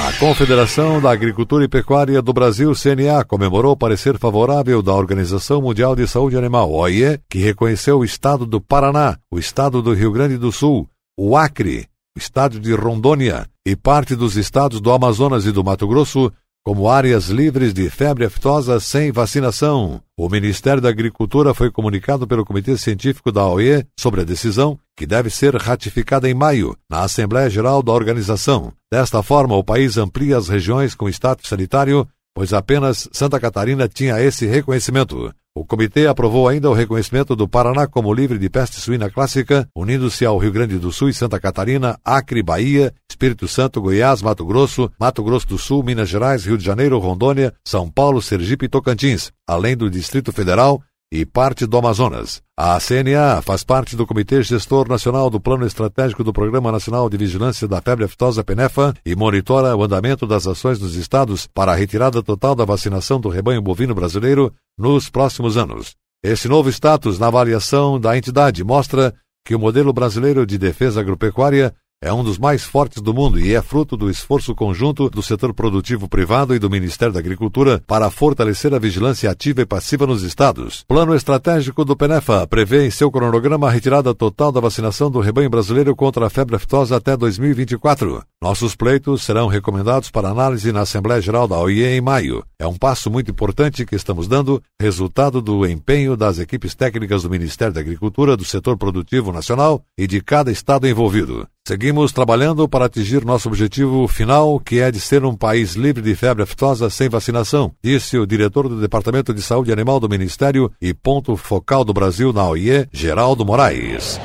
A 0.08 0.13
Confederação 0.13 1.02
da 1.02 1.12
Agricultura 1.12 1.65
e 1.65 1.67
Pecuária 1.67 2.22
do 2.22 2.32
Brasil, 2.32 2.72
CNA, 2.74 3.26
comemorou 3.26 3.74
o 3.74 3.78
parecer 3.78 4.17
favorável 4.17 4.82
da 4.82 4.93
Organização 4.93 5.62
Mundial 5.62 5.98
de 5.98 6.08
Saúde 6.08 6.38
Animal, 6.38 6.72
OIE, 6.72 7.20
que 7.30 7.39
reconheceu 7.39 8.00
o 8.00 8.06
estado 8.06 8.46
do 8.46 8.62
Paraná, 8.62 9.17
o 9.30 9.38
estado 9.38 9.82
do 9.82 9.93
Rio 9.93 10.13
Grande 10.13 10.38
do 10.38 10.50
Sul, 10.50 10.88
o 11.17 11.36
Acre, 11.36 11.89
o 12.15 12.20
estado 12.20 12.58
de 12.58 12.74
Rondônia 12.74 13.48
e 13.65 13.76
parte 13.76 14.15
dos 14.15 14.38
estados 14.38 14.80
do 14.80 14.93
Amazonas 14.93 15.46
e 15.46 15.52
do 15.52 15.62
Mato 15.62 15.86
Grosso 15.86 16.32
como 16.67 16.89
áreas 16.89 17.30
livres 17.30 17.73
de 17.73 17.89
febre 17.89 18.25
aftosa 18.25 18.77
sem 18.77 19.10
vacinação. 19.10 20.01
O 20.17 20.27
Ministério 20.27 20.82
da 20.82 20.89
Agricultura 20.89 21.53
foi 21.53 21.71
comunicado 21.71 22.27
pelo 22.27 22.43
Comitê 22.43 22.77
Científico 22.77 23.32
da 23.32 23.47
OE 23.47 23.86
sobre 23.97 24.19
a 24.19 24.23
decisão, 24.25 24.77
que 24.93 25.06
deve 25.06 25.30
ser 25.30 25.56
ratificada 25.56 26.30
em 26.30 26.34
maio, 26.34 26.75
na 26.89 27.03
Assembleia 27.03 27.49
Geral 27.49 27.82
da 27.82 27.93
organização. 27.93 28.73
Desta 28.91 29.23
forma, 29.23 29.56
o 29.56 29.63
país 29.63 29.97
amplia 29.97 30.38
as 30.38 30.49
regiões 30.49 30.93
com 30.93 31.08
status 31.08 31.47
sanitário, 31.47 32.06
pois 32.38 32.54
apenas 32.54 33.10
Santa 33.12 33.39
Catarina 33.39 33.88
tinha 33.88 34.21
esse 34.21 34.45
reconhecimento. 34.45 35.34
O 35.56 35.65
comitê 35.65 36.06
aprovou 36.06 36.47
ainda 36.47 36.69
o 36.69 36.73
reconhecimento 36.73 37.36
do 37.36 37.50
Paraná 37.50 37.88
como 37.88 38.13
livre 38.13 38.38
de 38.38 38.47
peste 38.47 38.80
suína 38.80 39.10
clássica, 39.10 39.67
unindo-se 39.76 40.23
ao 40.23 40.38
Rio 40.38 40.52
Grande 40.52 40.78
do 40.78 40.91
Sul 40.91 41.10
e 41.10 41.15
Santa 41.15 41.39
Catarina, 41.39 41.97
Acre, 42.06 42.43
Bahia, 42.43 42.93
Espírito 43.10 43.47
Santo, 43.47 43.82
Goiás, 43.82 44.21
Mato 44.21 44.45
Grosso, 44.45 44.88
Mato 45.00 45.23
Grosso 45.23 45.47
do 45.47 45.58
Sul, 45.58 45.82
Minas 45.82 46.10
Gerais, 46.10 46.45
Rio 46.45 46.60
de 46.60 46.63
Janeiro, 46.63 47.00
Rondônia, 47.00 47.52
São 47.65 47.89
Paulo, 47.89 48.21
Sergipe 48.21 48.67
e 48.67 48.69
Tocantins, 48.69 49.32
além 49.47 49.76
do 49.76 49.89
Distrito 49.89 50.32
Federal 50.32 50.80
e 51.12 51.26
parte 51.26 51.65
do 51.65 51.78
Amazonas. 51.78 52.41
A 52.58 52.78
CNA 52.80 53.41
faz 53.41 53.63
parte 53.63 53.96
do 53.96 54.06
Comitê 54.06 54.41
Gestor 54.43 54.89
Nacional 54.89 55.30
do 55.30 55.39
Plano 55.39 55.65
Estratégico 55.65 56.24
do 56.24 56.34
Programa 56.34 56.72
Nacional 56.72 57.10
de 57.10 57.17
Vigilância 57.17 57.67
da 57.67 57.82
Febre 57.82 58.06
Aftosa 58.06 58.43
PENEFA 58.43 58.93
e 59.06 59.15
monitora 59.15 59.76
o 59.76 59.84
andamento 59.84 60.28
das 60.28 60.46
ações 60.46 60.80
dos 60.80 60.96
estados 60.96 61.48
para 61.48 61.72
a 61.72 61.76
retirada 61.76 62.22
total 62.22 62.56
da 62.56 62.65
vacinação 62.65 63.20
do 63.20 63.30
rebanho 63.30 63.62
bovino 63.62 63.96
brasileiro 63.96 64.54
nos 64.78 65.10
próximos 65.10 65.56
anos. 65.56 65.96
Esse 66.24 66.48
novo 66.48 66.70
status 66.70 67.17
na 67.20 67.28
avaliação 67.28 68.00
da 68.00 68.17
entidade 68.17 68.63
mostra 68.63 69.13
que 69.46 69.56
o 69.56 69.60
modelo 69.60 69.93
brasileiro 69.93 70.46
de 70.46 70.58
defesa 70.58 71.00
agropecuária 71.00 71.74
é 71.99 72.13
um 72.13 72.23
dos 72.23 72.38
mais 72.38 72.63
fortes 72.63 73.01
do 73.01 73.12
mundo 73.12 73.39
e 73.39 73.55
é 73.55 73.62
fruto 73.62 73.97
do 73.97 74.07
esforço 74.07 74.53
conjunto 74.53 75.10
do 75.10 75.23
setor 75.23 75.51
produtivo 75.51 76.07
privado 76.07 76.53
e 76.53 76.60
do 76.60 76.69
Ministério 76.69 77.12
da 77.12 77.19
Agricultura 77.19 77.81
para 77.88 78.12
fortalecer 78.12 78.71
a 78.73 78.79
vigilância 78.79 79.31
ativa 79.31 79.62
e 79.62 79.65
passiva 79.65 80.05
nos 80.05 80.21
estados. 80.21 80.83
Plano 80.88 81.15
estratégico 81.15 81.83
do 81.83 81.97
PENEFA 81.97 82.45
prevê 82.45 82.86
em 82.86 82.91
seu 82.91 83.10
cronograma 83.10 83.67
a 83.67 83.71
retirada 83.71 84.13
total 84.13 84.51
da 84.51 84.62
vacinação 84.62 85.10
do 85.10 85.19
rebanho 85.19 85.49
brasileiro 85.49 85.95
contra 85.95 86.27
a 86.27 86.29
febre 86.29 86.55
aftosa 86.55 86.95
até 86.95 87.17
2024. 87.17 88.23
Nossos 88.39 88.75
pleitos 88.75 89.23
serão 89.23 89.47
recomendados 89.47 90.12
para 90.12 90.29
análise 90.29 90.71
na 90.71 90.81
Assembleia 90.81 91.19
Geral 91.19 91.47
da 91.47 91.57
OIE 91.57 91.83
em 91.83 91.99
maio. 91.99 92.43
É 92.60 92.67
um 92.67 92.77
passo 92.77 93.10
muito 93.10 93.31
importante 93.31 93.86
que 93.86 93.95
estamos 93.95 94.27
dando, 94.27 94.62
resultado 94.79 95.41
do 95.41 95.65
empenho 95.65 96.15
das 96.15 96.38
equipes 96.38 96.75
técnicas 96.75 97.23
do 97.23 97.29
Ministério 97.29 97.73
da 97.73 97.81
Agricultura, 97.81 98.38
do 98.38 98.45
setor 98.45 98.77
produtivo 98.77 99.31
nacional 99.31 99.81
e 99.97 100.05
de 100.05 100.21
cada 100.21 100.51
estado 100.51 100.88
envolvido. 100.88 101.47
Seguimos 101.67 102.13
trabalhando 102.13 102.65
para 102.65 102.86
atingir 102.86 103.25
nosso 103.25 103.49
objetivo 103.49 104.08
final, 104.08 104.58
que 104.58 104.80
é 104.80 104.89
de 104.89 105.01
ser 105.01 105.25
um 105.25 105.36
país 105.36 105.73
livre 105.73 106.01
de 106.01 106.15
febre 106.15 106.43
aftosa 106.43 106.89
sem 106.89 107.10
vacinação, 107.10 107.73
disse 107.84 108.17
o 108.17 108.25
diretor 108.25 108.69
do 108.69 108.80
Departamento 108.80 109.34
de 109.34 109.41
Saúde 109.41 109.73
Animal 109.73 109.99
do 109.99 110.08
Ministério 110.08 110.71
e 110.82 110.93
ponto 110.93 111.36
focal 111.36 111.84
do 111.84 111.93
Brasil 111.93 112.32
na 112.32 112.47
OIE, 112.47 112.88
Geraldo 112.93 113.45
Moraes. 113.45 114.17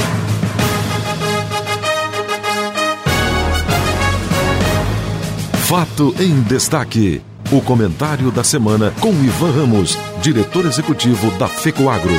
Fato 5.71 6.13
em 6.19 6.41
destaque. 6.41 7.21
O 7.49 7.61
comentário 7.61 8.29
da 8.29 8.43
semana 8.43 8.93
com 8.99 9.09
Ivan 9.09 9.51
Ramos, 9.51 9.97
diretor 10.21 10.65
executivo 10.65 11.31
da 11.37 11.47
FECOAGRO. 11.47 12.13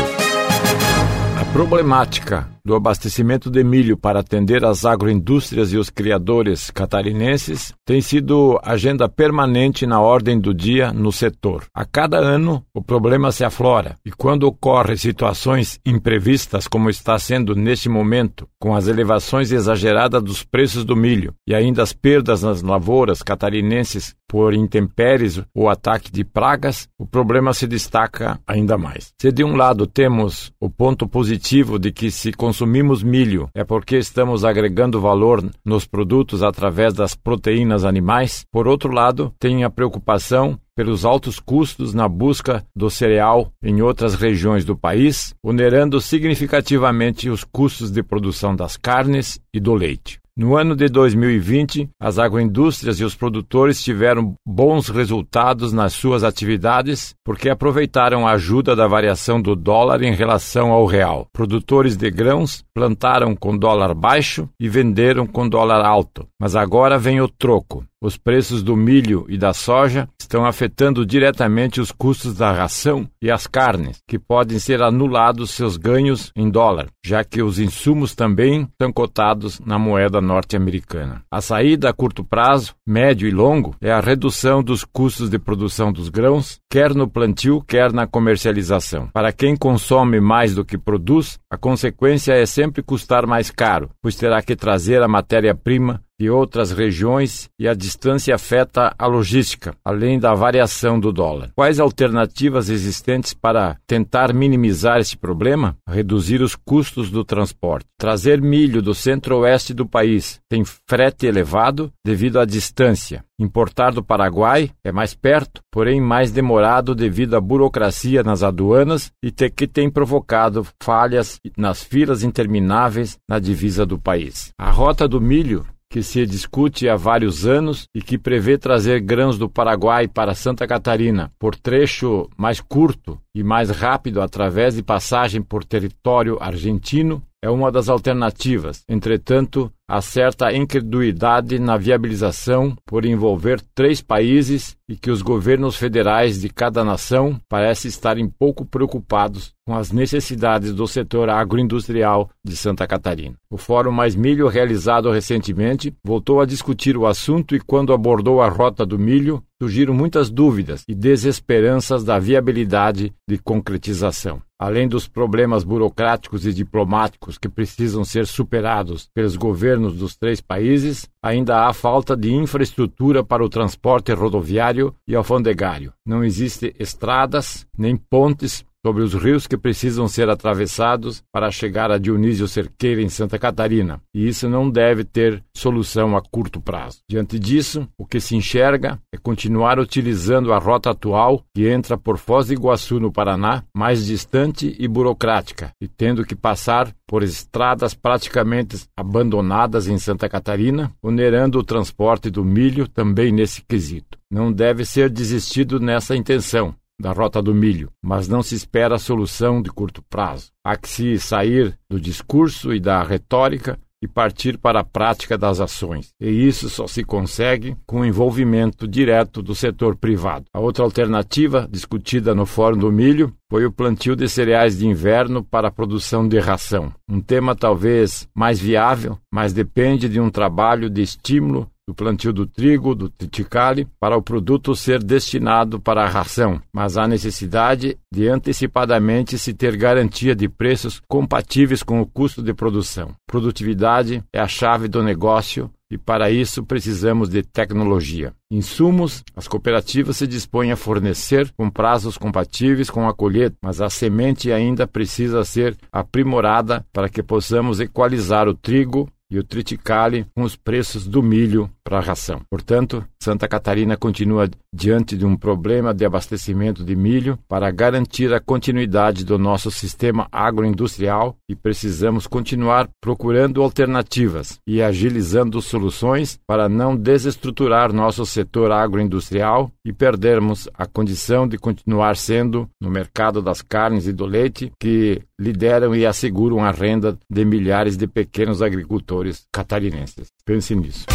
A 1.38 1.44
problemática 1.52 2.48
do 2.64 2.74
abastecimento 2.74 3.50
de 3.50 3.64
milho 3.64 3.96
para 3.96 4.20
atender 4.20 4.64
as 4.64 4.84
agroindústrias 4.84 5.72
e 5.72 5.76
os 5.76 5.90
criadores 5.90 6.70
catarinenses 6.70 7.74
tem 7.84 8.00
sido 8.00 8.58
agenda 8.62 9.08
permanente 9.08 9.86
na 9.86 10.00
ordem 10.00 10.38
do 10.38 10.54
dia 10.54 10.92
no 10.92 11.10
setor. 11.10 11.64
A 11.74 11.84
cada 11.84 12.18
ano, 12.18 12.64
o 12.72 12.82
problema 12.82 13.32
se 13.32 13.44
aflora 13.44 13.96
e 14.04 14.10
quando 14.10 14.44
ocorrem 14.44 14.96
situações 14.96 15.80
imprevistas, 15.84 16.68
como 16.68 16.88
está 16.88 17.18
sendo 17.18 17.54
neste 17.54 17.88
momento, 17.88 18.48
com 18.60 18.74
as 18.74 18.86
elevações 18.86 19.50
exageradas 19.50 20.22
dos 20.22 20.44
preços 20.44 20.84
do 20.84 20.94
milho 20.94 21.34
e 21.46 21.54
ainda 21.54 21.82
as 21.82 21.92
perdas 21.92 22.42
nas 22.42 22.62
lavouras 22.62 23.22
catarinenses 23.22 24.14
por 24.32 24.54
intempéries 24.54 25.42
ou 25.54 25.68
ataque 25.68 26.10
de 26.10 26.24
pragas, 26.24 26.88
o 26.98 27.06
problema 27.06 27.52
se 27.52 27.66
destaca 27.66 28.40
ainda 28.46 28.78
mais. 28.78 29.12
Se 29.20 29.30
de 29.30 29.44
um 29.44 29.56
lado 29.56 29.86
temos 29.86 30.50
o 30.58 30.70
ponto 30.70 31.06
positivo 31.06 31.78
de 31.78 31.92
que 31.92 32.10
se 32.10 32.32
consumimos 32.52 33.02
milho 33.02 33.48
é 33.54 33.64
porque 33.64 33.96
estamos 33.96 34.44
agregando 34.44 35.00
valor 35.00 35.42
nos 35.64 35.86
produtos 35.86 36.42
através 36.42 36.92
das 36.92 37.14
proteínas 37.14 37.82
animais, 37.82 38.44
por 38.52 38.68
outro 38.68 38.92
lado, 38.92 39.32
tem 39.38 39.64
a 39.64 39.70
preocupação 39.70 40.60
pelos 40.76 41.06
altos 41.06 41.40
custos 41.40 41.94
na 41.94 42.06
busca 42.06 42.62
do 42.76 42.90
cereal 42.90 43.50
em 43.62 43.80
outras 43.80 44.14
regiões 44.14 44.66
do 44.66 44.76
país, 44.76 45.34
onerando 45.42 45.98
significativamente 45.98 47.30
os 47.30 47.42
custos 47.42 47.90
de 47.90 48.02
produção 48.02 48.54
das 48.54 48.76
carnes 48.76 49.40
e 49.50 49.58
do 49.58 49.72
leite. 49.72 50.21
No 50.34 50.56
ano 50.56 50.74
de 50.74 50.88
2020, 50.88 51.90
as 52.00 52.18
agroindústrias 52.18 52.98
e 52.98 53.04
os 53.04 53.14
produtores 53.14 53.82
tiveram 53.84 54.34
bons 54.46 54.88
resultados 54.88 55.74
nas 55.74 55.92
suas 55.92 56.24
atividades 56.24 57.14
porque 57.22 57.50
aproveitaram 57.50 58.26
a 58.26 58.32
ajuda 58.32 58.74
da 58.74 58.86
variação 58.86 59.42
do 59.42 59.54
dólar 59.54 60.02
em 60.02 60.14
relação 60.14 60.72
ao 60.72 60.86
real. 60.86 61.26
Produtores 61.34 61.98
de 61.98 62.10
grãos 62.10 62.64
plantaram 62.72 63.36
com 63.36 63.58
dólar 63.58 63.94
baixo 63.94 64.48
e 64.58 64.70
venderam 64.70 65.26
com 65.26 65.46
dólar 65.46 65.84
alto. 65.84 66.26
Mas 66.40 66.56
agora 66.56 66.98
vem 66.98 67.20
o 67.20 67.28
troco. 67.28 67.84
Os 68.02 68.16
preços 68.16 68.62
do 68.62 68.74
milho 68.74 69.26
e 69.28 69.36
da 69.36 69.52
soja 69.52 70.08
estão 70.32 70.46
afetando 70.46 71.04
diretamente 71.04 71.78
os 71.78 71.92
custos 71.92 72.34
da 72.34 72.50
ração 72.50 73.06
e 73.20 73.30
as 73.30 73.46
carnes, 73.46 73.98
que 74.08 74.18
podem 74.18 74.58
ser 74.58 74.82
anulados 74.82 75.50
seus 75.50 75.76
ganhos 75.76 76.32
em 76.34 76.48
dólar, 76.48 76.86
já 77.04 77.22
que 77.22 77.42
os 77.42 77.58
insumos 77.58 78.14
também 78.14 78.62
estão 78.62 78.90
cotados 78.90 79.60
na 79.60 79.78
moeda 79.78 80.22
norte-americana. 80.22 81.22
A 81.30 81.42
saída 81.42 81.90
a 81.90 81.92
curto 81.92 82.24
prazo, 82.24 82.74
médio 82.88 83.28
e 83.28 83.30
longo 83.30 83.76
é 83.78 83.92
a 83.92 84.00
redução 84.00 84.62
dos 84.62 84.84
custos 84.84 85.28
de 85.28 85.38
produção 85.38 85.92
dos 85.92 86.08
grãos, 86.08 86.58
quer 86.70 86.94
no 86.94 87.06
plantio, 87.06 87.60
quer 87.60 87.92
na 87.92 88.06
comercialização. 88.06 89.08
Para 89.12 89.32
quem 89.32 89.54
consome 89.54 90.18
mais 90.18 90.54
do 90.54 90.64
que 90.64 90.78
produz, 90.78 91.38
a 91.50 91.58
consequência 91.58 92.32
é 92.32 92.46
sempre 92.46 92.82
custar 92.82 93.26
mais 93.26 93.50
caro, 93.50 93.90
pois 94.00 94.16
terá 94.16 94.40
que 94.40 94.56
trazer 94.56 95.02
a 95.02 95.08
matéria-prima 95.08 96.02
de 96.22 96.30
outras 96.30 96.70
regiões 96.70 97.50
e 97.58 97.66
a 97.66 97.74
distância 97.74 98.32
afeta 98.32 98.94
a 98.96 99.06
logística, 99.08 99.74
além 99.84 100.20
da 100.20 100.32
variação 100.32 101.00
do 101.00 101.12
dólar. 101.12 101.50
Quais 101.56 101.80
alternativas 101.80 102.68
existentes 102.68 103.34
para 103.34 103.76
tentar 103.88 104.32
minimizar 104.32 105.00
esse 105.00 105.16
problema? 105.16 105.76
Reduzir 105.84 106.40
os 106.40 106.54
custos 106.54 107.10
do 107.10 107.24
transporte. 107.24 107.86
Trazer 107.98 108.40
milho 108.40 108.80
do 108.80 108.94
centro-oeste 108.94 109.74
do 109.74 109.84
país 109.84 110.38
tem 110.48 110.62
frete 110.64 111.26
elevado 111.26 111.90
devido 112.06 112.38
à 112.38 112.44
distância. 112.44 113.24
Importar 113.36 113.90
do 113.90 114.04
Paraguai 114.04 114.70
é 114.84 114.92
mais 114.92 115.14
perto, 115.14 115.60
porém 115.72 116.00
mais 116.00 116.30
demorado 116.30 116.94
devido 116.94 117.34
à 117.34 117.40
burocracia 117.40 118.22
nas 118.22 118.44
aduanas 118.44 119.10
e 119.20 119.32
ter 119.32 119.50
que 119.50 119.66
tem 119.66 119.90
provocado 119.90 120.64
falhas 120.80 121.40
nas 121.56 121.82
filas 121.82 122.22
intermináveis 122.22 123.18
na 123.28 123.40
divisa 123.40 123.84
do 123.84 123.98
país. 123.98 124.50
A 124.56 124.70
rota 124.70 125.08
do 125.08 125.20
milho 125.20 125.66
que 125.92 126.02
se 126.02 126.24
discute 126.24 126.88
há 126.88 126.96
vários 126.96 127.46
anos 127.46 127.86
e 127.94 128.00
que 128.00 128.16
prevê 128.16 128.56
trazer 128.56 128.98
grãos 128.98 129.36
do 129.36 129.46
Paraguai 129.46 130.08
para 130.08 130.34
Santa 130.34 130.66
Catarina 130.66 131.30
por 131.38 131.54
trecho 131.54 132.30
mais 132.34 132.62
curto 132.62 133.20
e 133.34 133.44
mais 133.44 133.68
rápido 133.68 134.22
através 134.22 134.74
de 134.74 134.82
passagem 134.82 135.42
por 135.42 135.62
território 135.62 136.38
argentino, 136.40 137.22
é 137.42 137.50
uma 137.50 137.70
das 137.70 137.90
alternativas. 137.90 138.82
Entretanto, 138.88 139.70
há 139.88 140.00
certa 140.00 140.52
incredulidade 140.52 141.58
na 141.58 141.76
viabilização 141.76 142.76
por 142.86 143.04
envolver 143.04 143.60
três 143.74 144.00
países 144.00 144.76
e 144.88 144.96
que 144.96 145.10
os 145.10 145.22
governos 145.22 145.76
federais 145.76 146.40
de 146.40 146.50
cada 146.50 146.84
nação 146.84 147.40
parecem 147.48 147.88
estarem 147.88 148.28
pouco 148.28 148.64
preocupados 148.64 149.54
com 149.64 149.74
as 149.74 149.92
necessidades 149.92 150.74
do 150.74 150.86
setor 150.86 151.30
agroindustrial 151.30 152.28
de 152.44 152.56
Santa 152.56 152.86
Catarina. 152.86 153.36
O 153.48 153.56
Fórum 153.56 153.92
Mais 153.92 154.14
Milho, 154.14 154.48
realizado 154.48 155.10
recentemente, 155.10 155.94
voltou 156.04 156.40
a 156.40 156.46
discutir 156.46 156.96
o 156.96 157.06
assunto 157.06 157.54
e, 157.54 157.60
quando 157.60 157.92
abordou 157.92 158.42
a 158.42 158.48
rota 158.48 158.84
do 158.84 158.98
milho, 158.98 159.42
surgiram 159.62 159.94
muitas 159.94 160.28
dúvidas 160.28 160.84
e 160.88 160.94
desesperanças 160.94 162.02
da 162.02 162.18
viabilidade 162.18 163.14
de 163.28 163.38
concretização. 163.38 164.42
Além 164.58 164.88
dos 164.88 165.08
problemas 165.08 165.64
burocráticos 165.64 166.44
e 166.44 166.52
diplomáticos 166.52 167.38
que 167.38 167.48
precisam 167.48 168.04
ser 168.04 168.26
superados 168.26 169.08
pelos 169.14 169.36
governos 169.36 169.71
dos 169.78 170.16
três 170.16 170.40
países, 170.40 171.08
ainda 171.22 171.66
há 171.66 171.72
falta 171.72 172.16
de 172.16 172.32
infraestrutura 172.32 173.24
para 173.24 173.44
o 173.44 173.48
transporte 173.48 174.12
rodoviário 174.12 174.94
e 175.06 175.14
alfandegário. 175.14 175.92
Não 176.04 176.24
existem 176.24 176.72
estradas 176.78 177.66
nem 177.76 177.96
pontes 177.96 178.64
sobre 178.84 179.02
os 179.02 179.14
rios 179.14 179.46
que 179.46 179.56
precisam 179.56 180.08
ser 180.08 180.28
atravessados 180.28 181.22
para 181.32 181.50
chegar 181.50 181.90
a 181.90 181.98
Dionísio 181.98 182.48
Cerqueira 182.48 183.00
em 183.00 183.08
Santa 183.08 183.38
Catarina, 183.38 184.00
e 184.12 184.26
isso 184.26 184.48
não 184.48 184.68
deve 184.68 185.04
ter 185.04 185.42
solução 185.56 186.16
a 186.16 186.22
curto 186.22 186.60
prazo. 186.60 186.98
Diante 187.08 187.38
disso, 187.38 187.88
o 187.96 188.04
que 188.04 188.20
se 188.20 188.34
enxerga 188.34 188.98
é 189.12 189.16
continuar 189.16 189.78
utilizando 189.78 190.52
a 190.52 190.58
rota 190.58 190.90
atual 190.90 191.44
que 191.54 191.68
entra 191.68 191.96
por 191.96 192.18
Foz 192.18 192.48
do 192.48 192.54
Iguaçu 192.54 192.98
no 192.98 193.12
Paraná, 193.12 193.62
mais 193.74 194.06
distante 194.06 194.74
e 194.78 194.88
burocrática, 194.88 195.70
e 195.80 195.86
tendo 195.86 196.24
que 196.24 196.34
passar 196.34 196.92
por 197.06 197.22
estradas 197.22 197.94
praticamente 197.94 198.86
abandonadas 198.96 199.86
em 199.86 199.98
Santa 199.98 200.28
Catarina, 200.28 200.90
onerando 201.02 201.58
o 201.58 201.62
transporte 201.62 202.30
do 202.30 202.44
milho 202.44 202.88
também 202.88 203.30
nesse 203.30 203.62
quesito. 203.62 204.18
Não 204.30 204.50
deve 204.50 204.84
ser 204.84 205.10
desistido 205.10 205.78
nessa 205.78 206.16
intenção, 206.16 206.74
da 207.00 207.12
rota 207.12 207.42
do 207.42 207.54
milho, 207.54 207.90
mas 208.02 208.28
não 208.28 208.42
se 208.42 208.54
espera 208.54 208.98
solução 208.98 209.60
de 209.60 209.70
curto 209.70 210.02
prazo. 210.02 210.50
Há 210.64 210.76
que 210.76 210.88
se 210.88 211.18
sair 211.18 211.78
do 211.88 212.00
discurso 212.00 212.72
e 212.72 212.80
da 212.80 213.02
retórica 213.02 213.78
e 214.02 214.08
partir 214.08 214.58
para 214.58 214.80
a 214.80 214.84
prática 214.84 215.38
das 215.38 215.60
ações. 215.60 216.12
E 216.20 216.28
isso 216.28 216.68
só 216.68 216.88
se 216.88 217.04
consegue 217.04 217.76
com 217.86 218.00
o 218.00 218.04
envolvimento 218.04 218.88
direto 218.88 219.40
do 219.40 219.54
setor 219.54 219.94
privado. 219.94 220.46
A 220.52 220.58
outra 220.58 220.82
alternativa, 220.82 221.68
discutida 221.70 222.34
no 222.34 222.44
Fórum 222.44 222.76
do 222.76 222.90
Milho, 222.90 223.32
foi 223.48 223.64
o 223.64 223.70
plantio 223.70 224.16
de 224.16 224.28
cereais 224.28 224.78
de 224.78 224.88
inverno 224.88 225.44
para 225.44 225.68
a 225.68 225.72
produção 225.72 226.26
de 226.26 226.40
ração. 226.40 226.92
Um 227.08 227.20
tema 227.20 227.54
talvez 227.54 228.28
mais 228.34 228.58
viável, 228.58 229.16
mas 229.32 229.52
depende 229.52 230.08
de 230.08 230.18
um 230.18 230.30
trabalho 230.30 230.90
de 230.90 231.00
estímulo 231.00 231.70
do 231.86 231.94
plantio 231.94 232.32
do 232.32 232.46
trigo, 232.46 232.94
do 232.94 233.08
triticale, 233.08 233.88
para 233.98 234.16
o 234.16 234.22
produto 234.22 234.74
ser 234.76 235.02
destinado 235.02 235.80
para 235.80 236.04
a 236.04 236.08
ração, 236.08 236.60
mas 236.72 236.96
há 236.96 237.08
necessidade 237.08 237.98
de 238.12 238.28
antecipadamente 238.28 239.36
se 239.36 239.52
ter 239.52 239.76
garantia 239.76 240.34
de 240.34 240.48
preços 240.48 241.00
compatíveis 241.08 241.82
com 241.82 242.00
o 242.00 242.06
custo 242.06 242.42
de 242.42 242.54
produção. 242.54 243.14
Produtividade 243.26 244.22
é 244.32 244.40
a 244.40 244.46
chave 244.46 244.86
do 244.86 245.02
negócio 245.02 245.70
e 245.92 245.98
para 245.98 246.30
isso 246.30 246.64
precisamos 246.64 247.28
de 247.28 247.42
tecnologia. 247.42 248.32
Insumos, 248.50 249.22
as 249.36 249.46
cooperativas 249.46 250.16
se 250.16 250.26
dispõem 250.26 250.72
a 250.72 250.76
fornecer 250.76 251.52
com 251.54 251.68
prazos 251.68 252.16
compatíveis 252.16 252.88
com 252.88 253.06
a 253.06 253.12
colheita, 253.12 253.56
mas 253.62 253.78
a 253.80 253.90
semente 253.90 254.50
ainda 254.50 254.86
precisa 254.86 255.44
ser 255.44 255.76
aprimorada 255.92 256.82
para 256.92 257.10
que 257.10 257.22
possamos 257.22 257.78
equalizar 257.78 258.48
o 258.48 258.54
trigo 258.54 259.06
e 259.32 259.38
o 259.38 259.42
triticale 259.42 260.26
com 260.34 260.42
os 260.42 260.54
preços 260.54 261.06
do 261.06 261.22
milho 261.22 261.70
para 261.82 261.98
a 261.98 262.02
ração. 262.02 262.42
Portanto, 262.50 263.04
Santa 263.20 263.48
Catarina 263.48 263.96
continua 263.96 264.48
diante 264.72 265.16
de 265.16 265.24
um 265.24 265.36
problema 265.36 265.94
de 265.94 266.04
abastecimento 266.04 266.84
de 266.84 266.94
milho 266.94 267.38
para 267.48 267.70
garantir 267.70 268.32
a 268.32 268.40
continuidade 268.40 269.24
do 269.24 269.38
nosso 269.38 269.70
sistema 269.70 270.28
agroindustrial 270.30 271.36
e 271.48 271.56
precisamos 271.56 272.26
continuar 272.26 272.88
procurando 273.00 273.62
alternativas 273.62 274.58
e 274.66 274.82
agilizando 274.82 275.60
soluções 275.62 276.38
para 276.46 276.68
não 276.68 276.94
desestruturar 276.94 277.92
nosso 277.92 278.26
setor 278.26 278.70
agroindustrial 278.70 279.70
e 279.84 279.92
perdermos 279.92 280.68
a 280.74 280.86
condição 280.86 281.48
de 281.48 281.58
continuar 281.58 282.16
sendo, 282.16 282.68
no 282.80 282.90
mercado 282.90 283.40
das 283.40 283.62
carnes 283.62 284.06
e 284.06 284.12
do 284.12 284.26
leite, 284.26 284.72
que 284.78 285.22
lideram 285.38 285.94
e 285.94 286.06
asseguram 286.06 286.64
a 286.64 286.70
renda 286.70 287.18
de 287.28 287.44
milhares 287.44 287.96
de 287.96 288.06
pequenos 288.06 288.62
agricultores 288.62 289.21
catarinenses. 289.52 290.28
Pense 290.44 290.74
nisso. 290.74 291.06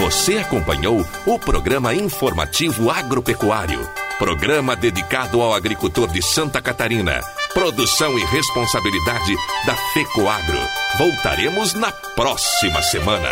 Você 0.00 0.38
acompanhou 0.38 1.04
o 1.26 1.38
programa 1.38 1.92
informativo 1.94 2.90
agropecuário, 2.90 3.80
programa 4.18 4.76
dedicado 4.76 5.42
ao 5.42 5.52
agricultor 5.52 6.08
de 6.08 6.22
Santa 6.22 6.62
Catarina. 6.62 7.20
Produção 7.52 8.16
e 8.18 8.24
responsabilidade 8.24 9.34
da 9.66 9.76
FECOAGRO. 9.92 10.60
Voltaremos 10.98 11.74
na 11.74 11.90
próxima 11.90 12.80
semana. 12.82 13.28